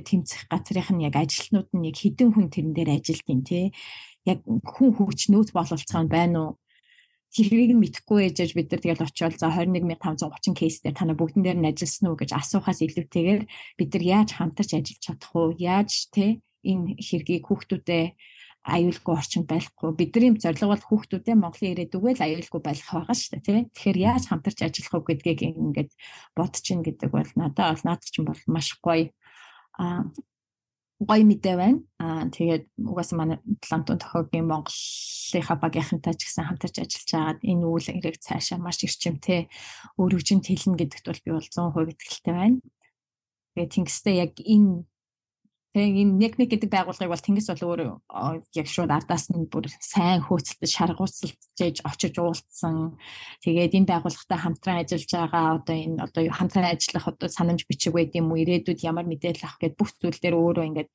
тэмцэх 0.03 0.51
газрынх 0.51 0.91
нь 0.91 1.05
яг 1.07 1.15
ажилтнууд 1.15 1.71
нь 1.77 1.87
яг 1.87 1.97
хідэн 2.01 2.31
хүн 2.35 2.49
тэрэн 2.51 2.75
дээр 2.75 2.91
ажилтیں۔ 2.99 3.43
тий. 3.47 3.67
Яг 4.27 4.43
хүн 4.43 4.91
хөгч 4.97 5.31
нөөц 5.31 5.55
бололцоо 5.55 6.03
байна 6.09 6.39
уу? 6.41 6.53
тэрийг 7.35 7.75
мэдэхгүй 7.75 8.31
ээжж 8.31 8.55
бид 8.55 8.71
нар 8.71 8.83
тэгэл 8.83 9.07
очиод 9.11 9.35
за 9.35 9.51
21530 9.51 10.55
кейс 10.55 10.79
дээр 10.79 10.95
танаа 10.95 11.19
бүгдэн 11.19 11.43
дээр 11.43 11.59
нь 11.59 11.67
ажилласан 11.67 12.15
уу 12.15 12.19
гэж 12.23 12.31
асуухаас 12.31 12.79
илүүтэйгээр 12.87 13.43
бид 13.75 13.91
нар 13.91 14.05
яаж 14.07 14.31
хамтарч 14.39 14.71
ажиллаж 14.79 15.03
чадах 15.03 15.35
уу? 15.35 15.51
Яаж 15.59 16.15
те 16.15 16.39
энэ 16.63 16.95
хэргийг 16.95 17.51
хүүхдүүдэд 17.51 18.15
аюулгүй 18.65 19.13
орчинд 19.19 19.47
байхгүй 19.51 19.93
бидний 19.93 20.33
зорилго 20.41 20.73
бол 20.73 20.89
хүүхдүүдээ 20.89 21.37
Монголын 21.37 21.73
ирээдүгөө 21.75 22.13
л 22.17 22.25
аюулгүй 22.25 22.61
байх 22.65 22.81
байгаа 22.81 23.13
шүү 23.13 23.31
дээ 23.37 23.45
тий. 23.45 23.61
Тэгэхээр 23.77 23.99
яаж 24.09 24.25
хамтарч 24.31 24.59
ажиллах 24.65 25.05
вэ 25.05 25.21
гэдгийг 25.21 25.41
ингээд 25.61 25.91
бодчихно 26.33 26.87
гэдэг 26.87 27.11
бол 27.13 27.31
надад 27.37 27.77
бол 27.77 27.85
наад 27.85 28.03
чинь 28.09 28.25
бол 28.25 28.41
маш 28.49 28.73
гоё 28.81 29.13
а 29.79 30.09
гоё 31.01 31.25
мэдээ 31.27 31.57
байна. 31.59 31.79
Аа 31.99 32.31
тэгээд 32.31 32.65
угаасаа 32.79 33.19
манай 33.19 33.39
Лантун 33.71 33.99
тохиогийн 33.99 34.47
Монголынхаа 34.47 35.59
багийнхантай 35.59 36.15
ч 36.15 36.31
гэсэн 36.31 36.47
хамтарч 36.47 36.77
ажиллаж 36.81 37.11
байгаад 37.11 37.41
энэ 37.43 37.65
үйл 37.67 37.89
хэрэг 37.91 38.17
цаашаа 38.23 38.59
маш 38.63 38.79
эрчимтэй 38.87 39.51
өргөжинд 39.99 40.47
хэлнэ 40.47 40.79
гэдэгт 40.79 41.07
бол 41.11 41.23
би 41.25 41.31
бол 41.35 41.49
100% 41.51 41.93
итгэлтэй 41.93 42.35
байна. 42.35 42.59
Тэгээд 43.55 43.75
тэнгистэй 43.75 44.15
яг 44.23 44.33
энэ 44.39 44.87
Тэгээ 45.75 46.07
энэ 46.07 46.15
нэг 46.23 46.33
нэг 46.39 46.49
гэдэг 46.55 46.71
байгууллагыг 46.71 47.11
бол 47.11 47.27
тэнгис 47.27 47.51
бол 47.51 47.67
өөр 47.75 47.81
яг 48.55 48.69
шууд 48.71 48.95
ардаас 48.95 49.27
нь 49.35 49.51
бүр 49.51 49.67
сайн 49.83 50.23
хөөцөлдөж 50.23 50.71
шаргууцалж 50.71 51.35
очиж 51.83 52.15
уулзсан. 52.15 52.95
Тэгээд 53.43 53.83
энэ 53.83 53.91
байгууллагатай 53.91 54.39
хамтран 54.39 54.87
ажиллаж 54.87 55.11
байгаа 55.11 55.59
одоо 55.59 55.75
энэ 55.75 55.99
одоо 55.99 56.23
хамтран 56.31 56.71
ажиллах 56.71 57.11
одоо 57.11 57.27
санамж 57.27 57.67
бичиг 57.67 57.91
байд 57.91 58.15
юм 58.15 58.31
уу 58.31 58.39
ирээдүйд 58.39 58.87
ямар 58.87 59.03
мэдээлэл 59.03 59.51
авах 59.51 59.59
гэд 59.59 59.75
бүх 59.75 59.91
зүйл 59.99 60.15
дээр 60.23 60.39
өөрөө 60.39 60.65
ингээд 60.71 60.91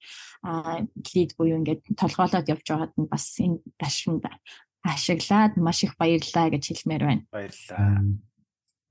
лид 1.12 1.32
буюу 1.36 1.60
ингээд 1.60 1.84
толгоолоод 2.00 2.48
явж 2.48 2.66
байгаад 2.72 2.96
нь 2.96 3.12
бас 3.12 3.26
энэ 3.36 3.60
ташинд 3.76 4.24
ашиглаад 4.80 5.60
маш 5.60 5.84
их 5.84 6.00
баярлаа 6.00 6.48
гэж 6.56 6.64
хэлмээр 6.72 7.04
байна. 7.04 7.24
Баярлаа. 7.28 8.00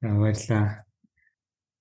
Баярлаа. 0.05 0.85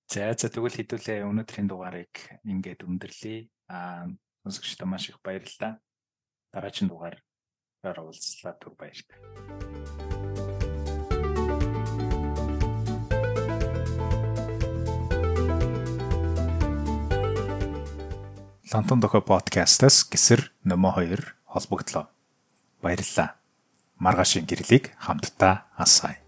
За 0.08 0.32
за 0.32 0.48
тэгвэл 0.48 0.80
хэдүүлээ 0.80 1.28
өнөөдрийн 1.28 1.68
дугаарыг 1.68 2.40
ингээд 2.48 2.88
өндөрлөе. 2.88 3.52
Аа 3.68 4.08
сонсогчдод 4.42 4.88
маш 4.88 5.08
их 5.08 5.20
баярлалаа. 5.22 5.80
Дараагийн 6.52 6.88
дугаар 6.88 7.16
уулзлаа 7.84 8.54
түр 8.56 8.74
баярлалаа. 8.80 9.20
Лантон 18.72 19.00
дохо 19.00 19.20
подкастаас 19.24 20.04
гисэр 20.12 20.52
нөмө 20.64 20.92
2 21.00 21.24
холбогдлоо. 21.48 22.08
Баярлалаа. 22.84 23.40
Маргаашийн 23.96 24.44
гэрлийг 24.44 24.92
хамтдаа 25.00 25.72
асаая. 25.76 26.27